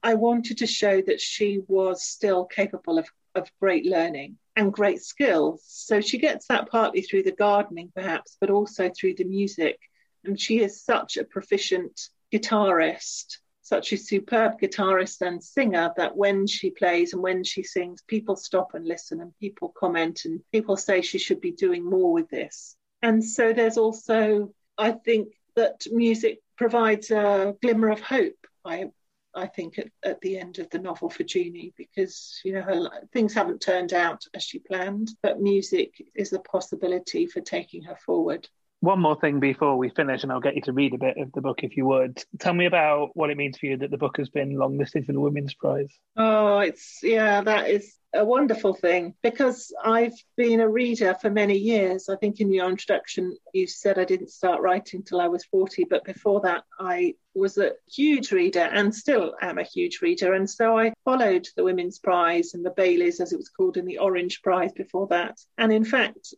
I 0.03 0.13
wanted 0.13 0.59
to 0.59 0.67
show 0.67 1.01
that 1.01 1.19
she 1.19 1.61
was 1.67 2.03
still 2.03 2.45
capable 2.45 2.99
of, 2.99 3.07
of 3.33 3.49
great 3.59 3.85
learning 3.85 4.37
and 4.55 4.71
great 4.71 5.01
skills. 5.01 5.63
So 5.65 5.99
she 5.99 6.19
gets 6.19 6.47
that 6.47 6.69
partly 6.69 7.01
through 7.01 7.23
the 7.23 7.31
gardening 7.31 7.91
perhaps 7.95 8.37
but 8.39 8.51
also 8.51 8.89
through 8.89 9.15
the 9.15 9.23
music. 9.23 9.79
And 10.23 10.39
she 10.39 10.59
is 10.59 10.83
such 10.83 11.17
a 11.17 11.23
proficient 11.23 12.09
guitarist 12.31 13.37
such 13.63 13.93
a 13.93 13.97
superb 13.97 14.59
guitarist 14.59 15.21
and 15.21 15.43
singer 15.43 15.91
that 15.97 16.15
when 16.15 16.45
she 16.45 16.69
plays 16.69 17.13
and 17.13 17.23
when 17.23 17.43
she 17.43 17.63
sings, 17.63 18.03
people 18.07 18.35
stop 18.35 18.73
and 18.73 18.85
listen 18.85 19.21
and 19.21 19.37
people 19.39 19.73
comment 19.75 20.25
and 20.25 20.41
people 20.51 20.77
say 20.77 21.01
she 21.01 21.17
should 21.17 21.41
be 21.41 21.51
doing 21.51 21.83
more 21.83 22.11
with 22.11 22.29
this. 22.29 22.75
And 23.01 23.23
so 23.23 23.53
there's 23.53 23.77
also, 23.77 24.53
I 24.77 24.91
think, 24.91 25.29
that 25.55 25.87
music 25.91 26.39
provides 26.57 27.09
a 27.09 27.55
glimmer 27.61 27.89
of 27.89 28.01
hope. 28.01 28.35
I, 28.65 28.91
I 29.33 29.47
think 29.47 29.79
at, 29.79 29.87
at 30.03 30.21
the 30.21 30.37
end 30.37 30.59
of 30.59 30.69
the 30.69 30.79
novel 30.79 31.09
for 31.09 31.23
Jeannie, 31.23 31.73
because 31.77 32.41
you 32.43 32.53
know 32.53 32.61
her, 32.61 32.89
things 33.13 33.33
haven't 33.33 33.61
turned 33.61 33.93
out 33.93 34.25
as 34.33 34.43
she 34.43 34.59
planned, 34.59 35.09
but 35.21 35.41
music 35.41 36.05
is 36.15 36.33
a 36.33 36.39
possibility 36.39 37.27
for 37.27 37.41
taking 37.41 37.83
her 37.83 37.95
forward. 37.95 38.47
One 38.83 38.99
more 38.99 39.17
thing 39.17 39.39
before 39.39 39.77
we 39.77 39.87
finish, 39.87 40.23
and 40.23 40.31
I'll 40.33 40.41
get 40.41 40.55
you 40.55 40.61
to 40.63 40.73
read 40.73 40.93
a 40.93 40.97
bit 40.97 41.15
of 41.17 41.31
the 41.31 41.39
book 41.39 41.63
if 41.63 41.77
you 41.77 41.85
would. 41.85 42.21
Tell 42.39 42.53
me 42.53 42.65
about 42.65 43.11
what 43.13 43.29
it 43.29 43.37
means 43.37 43.57
for 43.57 43.67
you 43.67 43.77
that 43.77 43.91
the 43.91 43.97
book 43.97 44.17
has 44.17 44.27
been 44.27 44.57
longlisted 44.57 45.05
for 45.05 45.13
the 45.13 45.21
Women's 45.21 45.53
Prize. 45.53 45.87
Oh, 46.17 46.57
it's, 46.57 46.99
yeah, 47.01 47.39
that 47.39 47.69
is 47.69 47.95
a 48.13 48.25
wonderful 48.25 48.73
thing 48.73 49.13
because 49.23 49.73
I've 49.81 50.11
been 50.35 50.59
a 50.59 50.67
reader 50.67 51.15
for 51.21 51.29
many 51.29 51.57
years. 51.57 52.09
I 52.09 52.17
think 52.17 52.41
in 52.41 52.51
your 52.51 52.69
introduction, 52.69 53.37
you 53.53 53.67
said 53.67 53.97
I 53.97 54.03
didn't 54.03 54.31
start 54.31 54.61
writing 54.61 55.01
till 55.01 55.21
I 55.21 55.29
was 55.29 55.45
40, 55.45 55.85
but 55.85 56.03
before 56.03 56.41
that, 56.41 56.65
I 56.77 57.15
was 57.33 57.57
a 57.57 57.71
huge 57.89 58.33
reader 58.33 58.59
and 58.69 58.93
still 58.93 59.33
am 59.41 59.59
a 59.59 59.63
huge 59.63 60.01
reader. 60.01 60.33
And 60.33 60.49
so 60.49 60.77
I 60.77 60.91
followed 61.05 61.47
the 61.55 61.63
Women's 61.63 61.99
Prize 61.99 62.53
and 62.53 62.65
the 62.65 62.71
Baileys, 62.71 63.21
as 63.21 63.31
it 63.31 63.37
was 63.37 63.47
called, 63.47 63.77
and 63.77 63.87
the 63.87 63.99
Orange 63.99 64.41
Prize 64.41 64.73
before 64.73 65.07
that. 65.07 65.39
And 65.57 65.71
in 65.71 65.85
fact, 65.85 66.33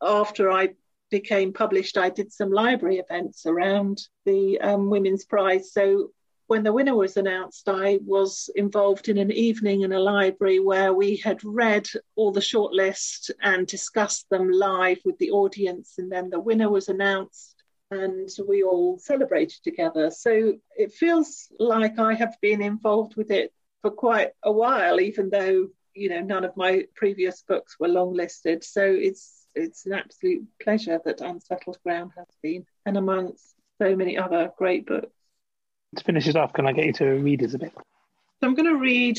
after 0.00 0.50
I 0.50 0.70
became 1.10 1.52
published, 1.52 1.98
I 1.98 2.10
did 2.10 2.32
some 2.32 2.50
library 2.50 2.98
events 2.98 3.46
around 3.46 4.02
the 4.24 4.60
um, 4.60 4.90
Women's 4.90 5.24
Prize. 5.24 5.72
So 5.72 6.10
when 6.46 6.62
the 6.64 6.72
winner 6.72 6.96
was 6.96 7.16
announced, 7.16 7.68
I 7.68 8.00
was 8.04 8.50
involved 8.56 9.08
in 9.08 9.18
an 9.18 9.30
evening 9.30 9.82
in 9.82 9.92
a 9.92 10.00
library 10.00 10.58
where 10.58 10.92
we 10.92 11.16
had 11.16 11.44
read 11.44 11.86
all 12.16 12.32
the 12.32 12.40
shortlist 12.40 13.30
and 13.40 13.66
discussed 13.66 14.28
them 14.30 14.50
live 14.50 14.98
with 15.04 15.16
the 15.18 15.30
audience. 15.30 15.94
And 15.98 16.10
then 16.10 16.28
the 16.28 16.40
winner 16.40 16.68
was 16.68 16.88
announced 16.88 17.54
and 17.92 18.28
we 18.48 18.62
all 18.62 18.98
celebrated 18.98 19.62
together. 19.62 20.10
So 20.10 20.54
it 20.76 20.92
feels 20.92 21.48
like 21.58 21.98
I 21.98 22.14
have 22.14 22.36
been 22.40 22.62
involved 22.62 23.16
with 23.16 23.30
it 23.30 23.52
for 23.82 23.90
quite 23.90 24.30
a 24.42 24.50
while, 24.50 25.00
even 25.00 25.30
though, 25.30 25.68
you 25.94 26.08
know, 26.08 26.20
none 26.20 26.44
of 26.44 26.56
my 26.56 26.84
previous 26.94 27.42
books 27.42 27.76
were 27.78 27.88
long 27.88 28.12
listed. 28.14 28.64
So 28.64 28.82
it's 28.82 29.39
it's 29.54 29.86
an 29.86 29.92
absolute 29.92 30.46
pleasure 30.62 31.00
that 31.04 31.20
Unsettled 31.20 31.78
Ground 31.82 32.12
has 32.16 32.26
been, 32.42 32.66
and 32.86 32.96
amongst 32.96 33.54
so 33.80 33.96
many 33.96 34.18
other 34.18 34.52
great 34.58 34.86
books 34.86 35.12
to 35.96 36.04
finish 36.04 36.28
it 36.28 36.36
off, 36.36 36.52
can 36.52 36.66
I 36.66 36.72
get 36.72 36.86
you 36.86 36.92
to 36.94 37.04
read 37.04 37.42
us 37.42 37.54
a 37.54 37.58
bit? 37.58 37.72
So 37.74 38.46
I'm 38.46 38.54
going 38.54 38.72
to 38.72 38.78
read 38.78 39.18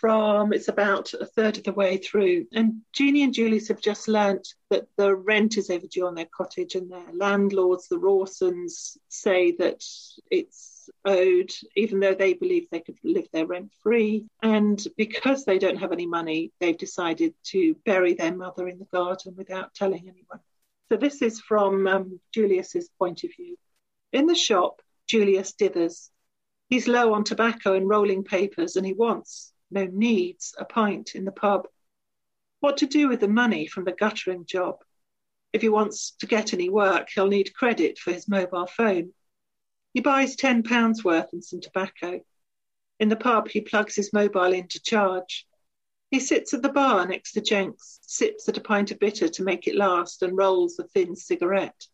from 0.00 0.52
it's 0.52 0.68
about 0.68 1.12
a 1.14 1.26
third 1.26 1.58
of 1.58 1.64
the 1.64 1.72
way 1.72 1.96
through. 1.96 2.46
And 2.52 2.82
Jeannie 2.92 3.22
and 3.22 3.34
Julius 3.34 3.68
have 3.68 3.80
just 3.80 4.08
learnt 4.08 4.46
that 4.70 4.86
the 4.96 5.14
rent 5.14 5.56
is 5.56 5.70
overdue 5.70 6.06
on 6.06 6.14
their 6.14 6.28
cottage, 6.36 6.74
and 6.74 6.90
their 6.90 7.12
landlords, 7.12 7.88
the 7.88 7.98
Rawsons, 7.98 8.98
say 9.08 9.52
that 9.52 9.82
it's 10.30 10.88
owed, 11.04 11.50
even 11.74 12.00
though 12.00 12.14
they 12.14 12.34
believe 12.34 12.68
they 12.70 12.80
could 12.80 12.98
live 13.02 13.26
there 13.32 13.46
rent 13.46 13.72
free. 13.82 14.26
And 14.42 14.84
because 14.96 15.44
they 15.44 15.58
don't 15.58 15.78
have 15.78 15.92
any 15.92 16.06
money, 16.06 16.52
they've 16.60 16.78
decided 16.78 17.34
to 17.46 17.74
bury 17.84 18.14
their 18.14 18.34
mother 18.34 18.68
in 18.68 18.78
the 18.78 18.86
garden 18.92 19.34
without 19.36 19.74
telling 19.74 20.02
anyone. 20.02 20.40
So 20.88 20.96
this 20.96 21.22
is 21.22 21.40
from 21.40 21.86
um, 21.86 22.20
Julius's 22.32 22.88
point 22.98 23.24
of 23.24 23.30
view. 23.36 23.56
In 24.12 24.26
the 24.26 24.36
shop, 24.36 24.80
Julius 25.08 25.52
dithers. 25.52 26.10
He's 26.68 26.88
low 26.88 27.14
on 27.14 27.24
tobacco 27.24 27.74
and 27.74 27.88
rolling 27.88 28.24
papers, 28.24 28.76
and 28.76 28.84
he 28.84 28.92
wants, 28.92 29.52
no 29.70 29.84
needs, 29.84 30.54
a 30.58 30.64
pint 30.64 31.14
in 31.14 31.24
the 31.24 31.32
pub. 31.32 31.68
What 32.60 32.78
to 32.78 32.86
do 32.86 33.08
with 33.08 33.20
the 33.20 33.28
money 33.28 33.66
from 33.66 33.84
the 33.84 33.92
guttering 33.92 34.46
job? 34.46 34.76
If 35.52 35.62
he 35.62 35.68
wants 35.68 36.12
to 36.20 36.26
get 36.26 36.52
any 36.52 36.68
work, 36.68 37.08
he'll 37.10 37.28
need 37.28 37.54
credit 37.54 37.98
for 37.98 38.12
his 38.12 38.28
mobile 38.28 38.66
phone. 38.66 39.12
He 39.94 40.00
buys 40.00 40.36
£10 40.36 41.04
worth 41.04 41.32
and 41.32 41.44
some 41.44 41.60
tobacco. 41.60 42.20
In 42.98 43.08
the 43.08 43.16
pub, 43.16 43.48
he 43.48 43.60
plugs 43.60 43.94
his 43.94 44.12
mobile 44.12 44.52
in 44.52 44.68
to 44.68 44.82
charge. 44.82 45.46
He 46.10 46.20
sits 46.20 46.54
at 46.54 46.62
the 46.62 46.68
bar 46.68 47.06
next 47.06 47.32
to 47.32 47.40
Jenks, 47.40 47.98
sips 48.02 48.48
at 48.48 48.56
a 48.56 48.60
pint 48.60 48.90
of 48.90 48.98
bitter 48.98 49.28
to 49.28 49.42
make 49.42 49.66
it 49.66 49.74
last, 49.74 50.22
and 50.22 50.36
rolls 50.36 50.78
a 50.78 50.84
thin 50.84 51.16
cigarette. 51.16 51.86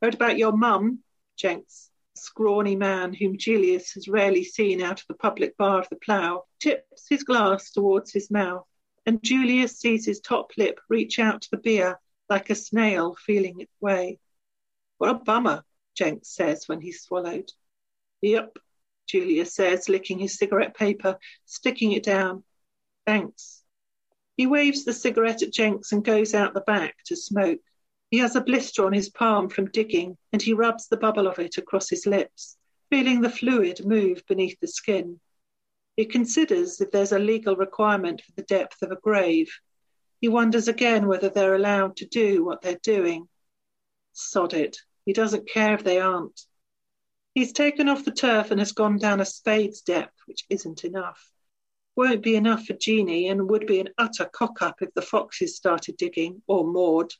Heard 0.00 0.14
about 0.14 0.38
your 0.38 0.52
mum? 0.52 1.00
Jenks 1.36 1.91
scrawny 2.22 2.76
man 2.76 3.12
whom 3.12 3.36
Julius 3.36 3.92
has 3.92 4.08
rarely 4.08 4.44
seen 4.44 4.80
out 4.80 5.00
of 5.00 5.06
the 5.08 5.14
public 5.14 5.56
bar 5.56 5.80
of 5.80 5.88
the 5.88 5.96
Plough, 5.96 6.44
tips 6.60 7.06
his 7.08 7.24
glass 7.24 7.70
towards 7.70 8.12
his 8.12 8.30
mouth, 8.30 8.66
and 9.04 9.22
Julius 9.22 9.78
sees 9.78 10.06
his 10.06 10.20
top 10.20 10.52
lip 10.56 10.80
reach 10.88 11.18
out 11.18 11.42
to 11.42 11.50
the 11.50 11.56
beer 11.56 11.98
like 12.28 12.50
a 12.50 12.54
snail 12.54 13.16
feeling 13.26 13.60
its 13.60 13.74
way. 13.80 14.18
What 14.98 15.10
a 15.10 15.14
bummer, 15.14 15.64
Jenks 15.94 16.34
says 16.34 16.68
when 16.68 16.80
he's 16.80 17.02
swallowed. 17.02 17.50
Yep, 18.20 18.56
Julius 19.06 19.54
says, 19.54 19.88
licking 19.88 20.18
his 20.18 20.38
cigarette 20.38 20.76
paper, 20.76 21.18
sticking 21.44 21.92
it 21.92 22.04
down. 22.04 22.44
Thanks. 23.04 23.62
He 24.36 24.46
waves 24.46 24.84
the 24.84 24.92
cigarette 24.92 25.42
at 25.42 25.52
Jenks 25.52 25.92
and 25.92 26.04
goes 26.04 26.34
out 26.34 26.54
the 26.54 26.60
back 26.60 26.96
to 27.06 27.16
smoke. 27.16 27.60
He 28.12 28.18
has 28.18 28.36
a 28.36 28.42
blister 28.42 28.84
on 28.84 28.92
his 28.92 29.08
palm 29.08 29.48
from 29.48 29.70
digging, 29.70 30.18
and 30.34 30.42
he 30.42 30.52
rubs 30.52 30.86
the 30.86 30.98
bubble 30.98 31.26
of 31.26 31.38
it 31.38 31.56
across 31.56 31.88
his 31.88 32.04
lips, 32.04 32.58
feeling 32.90 33.22
the 33.22 33.30
fluid 33.30 33.86
move 33.86 34.22
beneath 34.28 34.60
the 34.60 34.68
skin. 34.68 35.18
He 35.96 36.04
considers 36.04 36.78
if 36.82 36.90
there's 36.90 37.12
a 37.12 37.18
legal 37.18 37.56
requirement 37.56 38.20
for 38.20 38.32
the 38.32 38.42
depth 38.42 38.82
of 38.82 38.90
a 38.90 38.96
grave. 38.96 39.50
He 40.20 40.28
wonders 40.28 40.68
again 40.68 41.06
whether 41.06 41.30
they're 41.30 41.54
allowed 41.54 41.96
to 41.96 42.06
do 42.06 42.44
what 42.44 42.60
they're 42.60 42.78
doing. 42.82 43.30
Sod 44.12 44.52
it. 44.52 44.76
He 45.06 45.14
doesn't 45.14 45.48
care 45.48 45.72
if 45.72 45.82
they 45.82 45.98
aren't. 45.98 46.38
He's 47.34 47.54
taken 47.54 47.88
off 47.88 48.04
the 48.04 48.10
turf 48.10 48.50
and 48.50 48.60
has 48.60 48.72
gone 48.72 48.98
down 48.98 49.22
a 49.22 49.24
spade's 49.24 49.80
depth, 49.80 50.18
which 50.26 50.44
isn't 50.50 50.84
enough. 50.84 51.30
Won't 51.96 52.22
be 52.22 52.36
enough 52.36 52.66
for 52.66 52.74
Jeannie 52.74 53.28
and 53.28 53.48
would 53.48 53.66
be 53.66 53.80
an 53.80 53.88
utter 53.96 54.26
cock 54.26 54.60
up 54.60 54.82
if 54.82 54.92
the 54.92 55.00
foxes 55.00 55.56
started 55.56 55.96
digging, 55.96 56.42
or 56.46 56.66
Maud. 56.66 57.14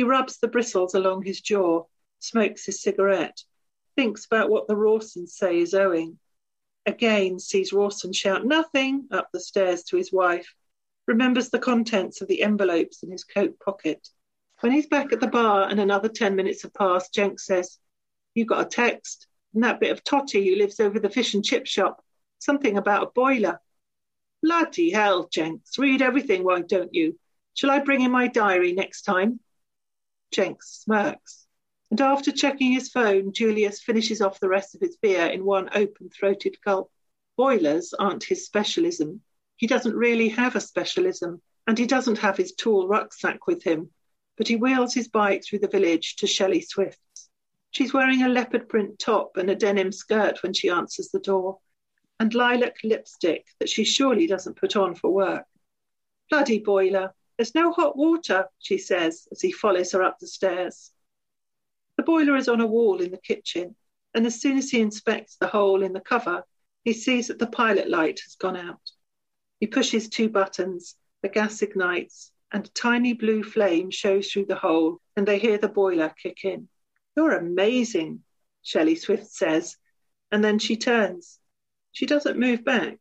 He 0.00 0.04
rubs 0.04 0.38
the 0.38 0.48
bristles 0.48 0.94
along 0.94 1.24
his 1.24 1.42
jaw, 1.42 1.84
smokes 2.20 2.64
his 2.64 2.80
cigarette, 2.80 3.44
thinks 3.96 4.24
about 4.24 4.48
what 4.48 4.66
the 4.66 4.74
Rawsons 4.74 5.36
say 5.36 5.58
is 5.58 5.74
owing. 5.74 6.18
Again 6.86 7.38
sees 7.38 7.74
Rawson 7.74 8.14
shout 8.14 8.46
nothing 8.46 9.08
up 9.10 9.28
the 9.30 9.40
stairs 9.40 9.82
to 9.82 9.98
his 9.98 10.10
wife, 10.10 10.54
remembers 11.06 11.50
the 11.50 11.58
contents 11.58 12.22
of 12.22 12.28
the 12.28 12.40
envelopes 12.40 13.02
in 13.02 13.10
his 13.10 13.24
coat 13.24 13.60
pocket. 13.60 14.08
When 14.60 14.72
he's 14.72 14.86
back 14.86 15.12
at 15.12 15.20
the 15.20 15.26
bar 15.26 15.68
and 15.68 15.78
another 15.78 16.08
10 16.08 16.34
minutes 16.34 16.62
have 16.62 16.72
passed, 16.72 17.12
Jenks 17.12 17.44
says, 17.44 17.78
You 18.34 18.46
got 18.46 18.64
a 18.64 18.70
text? 18.70 19.26
And 19.52 19.64
that 19.64 19.80
bit 19.80 19.92
of 19.92 20.02
Totty 20.02 20.48
who 20.48 20.56
lives 20.56 20.80
over 20.80 20.98
the 20.98 21.10
fish 21.10 21.34
and 21.34 21.44
chip 21.44 21.66
shop. 21.66 22.02
Something 22.38 22.78
about 22.78 23.02
a 23.02 23.10
boiler. 23.10 23.60
Bloody 24.42 24.92
hell, 24.92 25.28
Jenks. 25.30 25.78
Read 25.78 26.00
everything, 26.00 26.42
why 26.42 26.62
don't 26.62 26.94
you? 26.94 27.18
Shall 27.52 27.70
I 27.70 27.80
bring 27.80 28.00
in 28.00 28.10
my 28.10 28.28
diary 28.28 28.72
next 28.72 29.02
time? 29.02 29.40
Jenks 30.30 30.82
smirks. 30.84 31.46
And 31.90 32.00
after 32.00 32.30
checking 32.30 32.72
his 32.72 32.88
phone, 32.88 33.32
Julius 33.32 33.82
finishes 33.82 34.20
off 34.20 34.40
the 34.40 34.48
rest 34.48 34.74
of 34.74 34.80
his 34.80 34.96
beer 34.96 35.26
in 35.26 35.44
one 35.44 35.68
open 35.74 36.08
throated 36.08 36.56
gulp. 36.64 36.90
Boilers 37.36 37.92
aren't 37.92 38.24
his 38.24 38.46
specialism. 38.46 39.22
He 39.56 39.66
doesn't 39.66 39.94
really 39.94 40.28
have 40.28 40.54
a 40.54 40.60
specialism, 40.60 41.42
and 41.66 41.76
he 41.76 41.86
doesn't 41.86 42.18
have 42.18 42.36
his 42.36 42.52
tool 42.52 42.86
rucksack 42.86 43.46
with 43.46 43.62
him, 43.62 43.90
but 44.36 44.48
he 44.48 44.56
wheels 44.56 44.94
his 44.94 45.08
bike 45.08 45.44
through 45.44 45.58
the 45.58 45.68
village 45.68 46.16
to 46.16 46.26
Shelley 46.26 46.60
Swift's. 46.60 47.28
She's 47.72 47.92
wearing 47.92 48.22
a 48.22 48.28
leopard 48.28 48.68
print 48.68 48.98
top 48.98 49.36
and 49.36 49.50
a 49.50 49.54
denim 49.54 49.92
skirt 49.92 50.42
when 50.42 50.52
she 50.52 50.70
answers 50.70 51.08
the 51.08 51.20
door, 51.20 51.58
and 52.18 52.34
lilac 52.34 52.76
lipstick 52.84 53.46
that 53.58 53.68
she 53.68 53.84
surely 53.84 54.26
doesn't 54.26 54.56
put 54.56 54.76
on 54.76 54.94
for 54.94 55.10
work. 55.10 55.44
Bloody 56.30 56.58
boiler, 56.58 57.14
there's 57.40 57.54
no 57.54 57.72
hot 57.72 57.96
water, 57.96 58.44
she 58.58 58.76
says 58.76 59.26
as 59.32 59.40
he 59.40 59.50
follows 59.50 59.92
her 59.92 60.02
up 60.02 60.18
the 60.18 60.26
stairs. 60.26 60.90
The 61.96 62.02
boiler 62.02 62.36
is 62.36 62.50
on 62.50 62.60
a 62.60 62.66
wall 62.66 63.00
in 63.00 63.12
the 63.12 63.16
kitchen, 63.16 63.76
and 64.12 64.26
as 64.26 64.42
soon 64.42 64.58
as 64.58 64.68
he 64.68 64.82
inspects 64.82 65.36
the 65.36 65.46
hole 65.46 65.82
in 65.82 65.94
the 65.94 66.02
cover, 66.02 66.44
he 66.84 66.92
sees 66.92 67.28
that 67.28 67.38
the 67.38 67.46
pilot 67.46 67.88
light 67.88 68.20
has 68.26 68.34
gone 68.34 68.58
out. 68.58 68.90
He 69.58 69.66
pushes 69.66 70.10
two 70.10 70.28
buttons, 70.28 70.96
the 71.22 71.30
gas 71.30 71.62
ignites, 71.62 72.30
and 72.52 72.66
a 72.66 72.70
tiny 72.72 73.14
blue 73.14 73.42
flame 73.42 73.90
shows 73.90 74.30
through 74.30 74.44
the 74.44 74.56
hole, 74.56 75.00
and 75.16 75.26
they 75.26 75.38
hear 75.38 75.56
the 75.56 75.66
boiler 75.66 76.14
kick 76.22 76.44
in. 76.44 76.68
You're 77.16 77.38
amazing, 77.38 78.22
Shelley 78.60 78.96
Swift 78.96 79.28
says, 79.32 79.78
and 80.30 80.44
then 80.44 80.58
she 80.58 80.76
turns. 80.76 81.38
She 81.92 82.04
doesn't 82.04 82.38
move 82.38 82.66
back. 82.66 82.98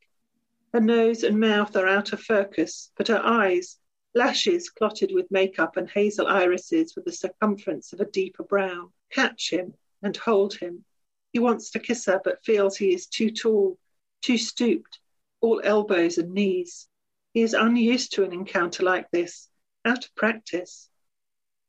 Her 0.71 0.79
nose 0.79 1.23
and 1.23 1.41
mouth 1.41 1.75
are 1.75 1.87
out 1.87 2.13
of 2.13 2.21
focus, 2.21 2.89
but 2.95 3.09
her 3.09 3.21
eyes, 3.21 3.77
lashes 4.13 4.69
clotted 4.69 5.11
with 5.13 5.31
makeup 5.31 5.77
and 5.77 5.89
hazel 5.89 6.27
irises 6.27 6.95
with 6.95 7.05
the 7.05 7.11
circumference 7.11 7.93
of 7.93 7.99
a 7.99 8.05
deeper 8.05 8.43
brown. 8.43 8.91
Catch 9.11 9.51
him 9.51 9.73
and 10.01 10.15
hold 10.17 10.55
him. 10.55 10.85
He 11.31 11.39
wants 11.39 11.71
to 11.71 11.79
kiss 11.79 12.05
her, 12.05 12.19
but 12.23 12.43
feels 12.43 12.77
he 12.77 12.93
is 12.93 13.07
too 13.07 13.29
tall, 13.31 13.77
too 14.21 14.37
stooped, 14.37 14.99
all 15.41 15.61
elbows 15.63 16.17
and 16.17 16.33
knees. 16.33 16.87
He 17.33 17.41
is 17.41 17.53
unused 17.53 18.13
to 18.13 18.23
an 18.23 18.33
encounter 18.33 18.83
like 18.83 19.11
this, 19.11 19.49
out 19.85 20.05
of 20.05 20.15
practice. 20.15 20.89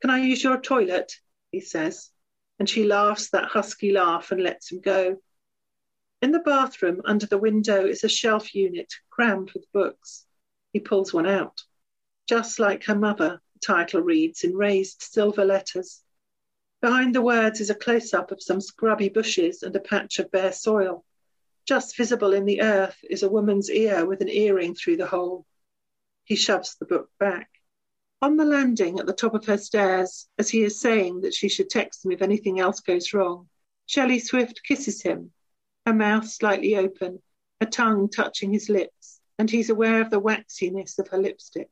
Can 0.01 0.11
I 0.11 0.21
use 0.21 0.43
your 0.43 0.61
toilet? 0.61 1.21
he 1.53 1.61
says, 1.61 2.11
and 2.59 2.69
she 2.69 2.85
laughs 2.85 3.31
that 3.31 3.47
husky 3.47 3.93
laugh 3.93 4.33
and 4.33 4.43
lets 4.43 4.73
him 4.73 4.81
go. 4.81 5.21
In 6.23 6.33
the 6.33 6.41
bathroom, 6.41 7.03
under 7.05 7.27
the 7.27 7.39
window, 7.39 7.87
is 7.87 8.05
a 8.05 8.09
shelf 8.09 8.55
unit 8.55 8.93
crammed 9.11 9.53
with 9.53 9.71
books. 9.73 10.27
He 10.73 10.81
pulls 10.81 11.13
one 11.13 11.27
out. 11.27 11.63
Just 12.31 12.61
like 12.61 12.85
her 12.85 12.95
mother, 12.95 13.43
the 13.55 13.59
title 13.59 14.03
reads 14.03 14.45
in 14.45 14.55
raised 14.55 15.03
silver 15.03 15.45
letters. 15.45 16.05
Behind 16.81 17.13
the 17.13 17.21
words 17.21 17.61
is 17.61 17.71
a 17.71 17.75
close 17.75 18.15
up 18.15 18.31
of 18.31 18.41
some 18.41 18.61
scrubby 18.61 19.09
bushes 19.09 19.65
and 19.65 19.75
a 19.75 19.81
patch 19.81 20.21
of 20.21 20.31
bare 20.31 20.53
soil. 20.53 21.05
Just 21.67 21.97
visible 21.97 22.33
in 22.33 22.45
the 22.45 22.63
earth 22.63 22.97
is 23.03 23.25
a 23.25 23.29
woman's 23.29 23.69
ear 23.69 24.07
with 24.07 24.21
an 24.21 24.29
earring 24.29 24.77
through 24.77 24.99
the 24.99 25.09
hole. 25.09 25.45
He 26.23 26.37
shoves 26.37 26.77
the 26.77 26.85
book 26.85 27.11
back. 27.19 27.51
On 28.23 28.37
the 28.37 28.45
landing 28.45 29.01
at 29.01 29.07
the 29.07 29.13
top 29.13 29.35
of 29.35 29.47
her 29.47 29.59
stairs, 29.59 30.29
as 30.39 30.49
he 30.49 30.63
is 30.63 30.81
saying 30.81 31.23
that 31.23 31.35
she 31.35 31.49
should 31.49 31.69
text 31.69 32.05
him 32.05 32.13
if 32.13 32.23
anything 32.23 32.61
else 32.61 32.79
goes 32.79 33.13
wrong, 33.13 33.49
Shelley 33.87 34.21
Swift 34.21 34.63
kisses 34.63 35.03
him, 35.03 35.33
her 35.85 35.93
mouth 35.95 36.29
slightly 36.29 36.77
open, 36.77 37.21
her 37.61 37.67
tongue 37.67 38.09
touching 38.09 38.53
his 38.53 38.69
lips, 38.69 39.21
and 39.37 39.51
he's 39.51 39.71
aware 39.71 40.01
of 40.01 40.11
the 40.11 40.21
waxiness 40.21 40.97
of 41.01 41.09
her 41.09 41.19
lipstick. 41.19 41.69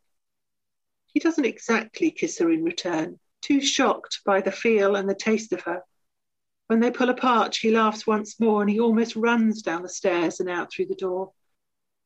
He 1.13 1.21
doesn't 1.21 1.45
exactly 1.45 2.11
kiss 2.11 2.39
her 2.39 2.51
in 2.51 2.63
return, 2.63 3.19
too 3.41 3.61
shocked 3.61 4.21
by 4.25 4.41
the 4.41 4.53
feel 4.53 4.95
and 4.95 5.09
the 5.09 5.15
taste 5.15 5.53
of 5.53 5.63
her. 5.63 5.83
When 6.67 6.81
they 6.81 6.91
pull 6.91 7.09
apart, 7.09 7.55
she 7.55 7.71
laughs 7.71 8.07
once 8.07 8.39
more 8.39 8.61
and 8.61 8.71
he 8.71 8.79
almost 8.79 9.17
runs 9.17 9.63
down 9.63 9.83
the 9.83 9.89
stairs 9.89 10.39
and 10.39 10.51
out 10.51 10.71
through 10.71 10.87
the 10.87 10.95
door. 10.95 11.33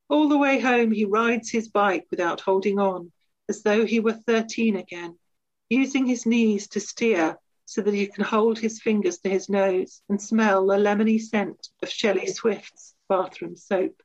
All 0.08 0.28
the 0.28 0.38
way 0.38 0.60
home, 0.60 0.92
he 0.92 1.04
rides 1.04 1.50
his 1.50 1.68
bike 1.68 2.06
without 2.10 2.40
holding 2.40 2.78
on, 2.78 3.10
as 3.48 3.62
though 3.62 3.84
he 3.84 3.98
were 3.98 4.12
13 4.12 4.76
again, 4.76 5.18
using 5.68 6.06
his 6.06 6.26
knees 6.26 6.68
to 6.68 6.80
steer 6.80 7.38
so 7.64 7.80
that 7.82 7.94
he 7.94 8.06
can 8.06 8.22
hold 8.22 8.58
his 8.58 8.80
fingers 8.80 9.18
to 9.18 9.30
his 9.30 9.48
nose 9.48 10.02
and 10.08 10.20
smell 10.20 10.66
the 10.66 10.76
lemony 10.76 11.20
scent 11.20 11.70
of 11.82 11.88
Shelley 11.88 12.26
Swift's 12.26 12.94
bathroom 13.08 13.56
soap. 13.56 14.02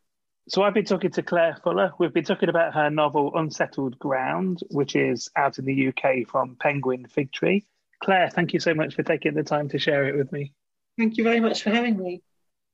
So 0.50 0.64
I've 0.64 0.74
been 0.74 0.86
talking 0.86 1.12
to 1.12 1.22
Claire 1.22 1.58
Fuller. 1.62 1.92
We've 2.00 2.14
been 2.14 2.24
talking 2.24 2.48
about 2.48 2.74
her 2.74 2.90
novel 2.90 3.34
Unsettled 3.36 4.00
Ground, 4.00 4.62
which 4.70 4.96
is 4.96 5.30
out 5.36 5.60
in 5.60 5.66
the 5.66 5.90
UK 5.90 6.26
from 6.26 6.56
Penguin 6.58 7.06
Fig 7.06 7.34
Tree. 7.34 7.66
Claire, 8.02 8.30
thank 8.30 8.54
you 8.54 8.62
so 8.62 8.74
much 8.74 8.96
for 8.96 9.04
taking 9.04 9.34
the 9.34 9.44
time 9.44 9.68
to 9.70 9.78
share 9.78 10.08
it 10.08 10.16
with 10.16 10.32
me. 10.32 10.54
Thank 10.98 11.18
you 11.18 11.26
very 11.26 11.42
much 11.42 11.64
for 11.64 11.72
having 11.72 11.98
me. 11.98 12.22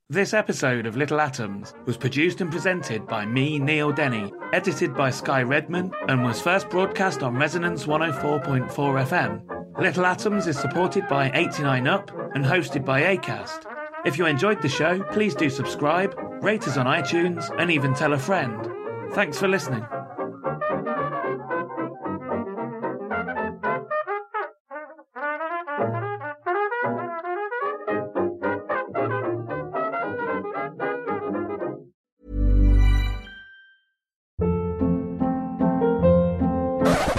This 0.07 0.35
episode 0.35 0.85
of 0.85 0.97
Little 0.97 1.19
Atoms 1.19 1.73
was 1.85 1.97
produced 1.97 2.41
and 2.41 2.51
presented 2.51 3.07
by 3.07 3.25
me, 3.25 3.57
Neil 3.57 3.91
Denny, 3.91 4.31
edited 4.53 4.95
by 4.95 5.09
Sky 5.09 5.41
Redman, 5.41 5.91
and 6.07 6.23
was 6.23 6.39
first 6.39 6.69
broadcast 6.69 7.23
on 7.23 7.37
Resonance 7.37 7.85
104.4 7.85 8.69
FM. 8.69 9.79
Little 9.79 10.05
Atoms 10.05 10.45
is 10.45 10.59
supported 10.59 11.07
by 11.07 11.31
89UP 11.31 12.35
and 12.35 12.45
hosted 12.45 12.85
by 12.85 13.15
ACAST. 13.15 13.65
If 14.05 14.17
you 14.17 14.25
enjoyed 14.25 14.61
the 14.61 14.69
show, 14.69 15.01
please 15.13 15.33
do 15.33 15.49
subscribe, 15.49 16.13
rate 16.43 16.67
us 16.67 16.75
on 16.75 16.85
iTunes, 16.85 17.49
and 17.57 17.71
even 17.71 17.93
tell 17.93 18.11
a 18.11 18.19
friend. 18.19 18.67
Thanks 19.13 19.39
for 19.39 19.47
listening. 19.47 19.85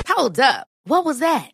Hold 0.06 0.38
up. 0.38 0.68
What 0.84 1.06
was 1.06 1.20
that? 1.20 1.53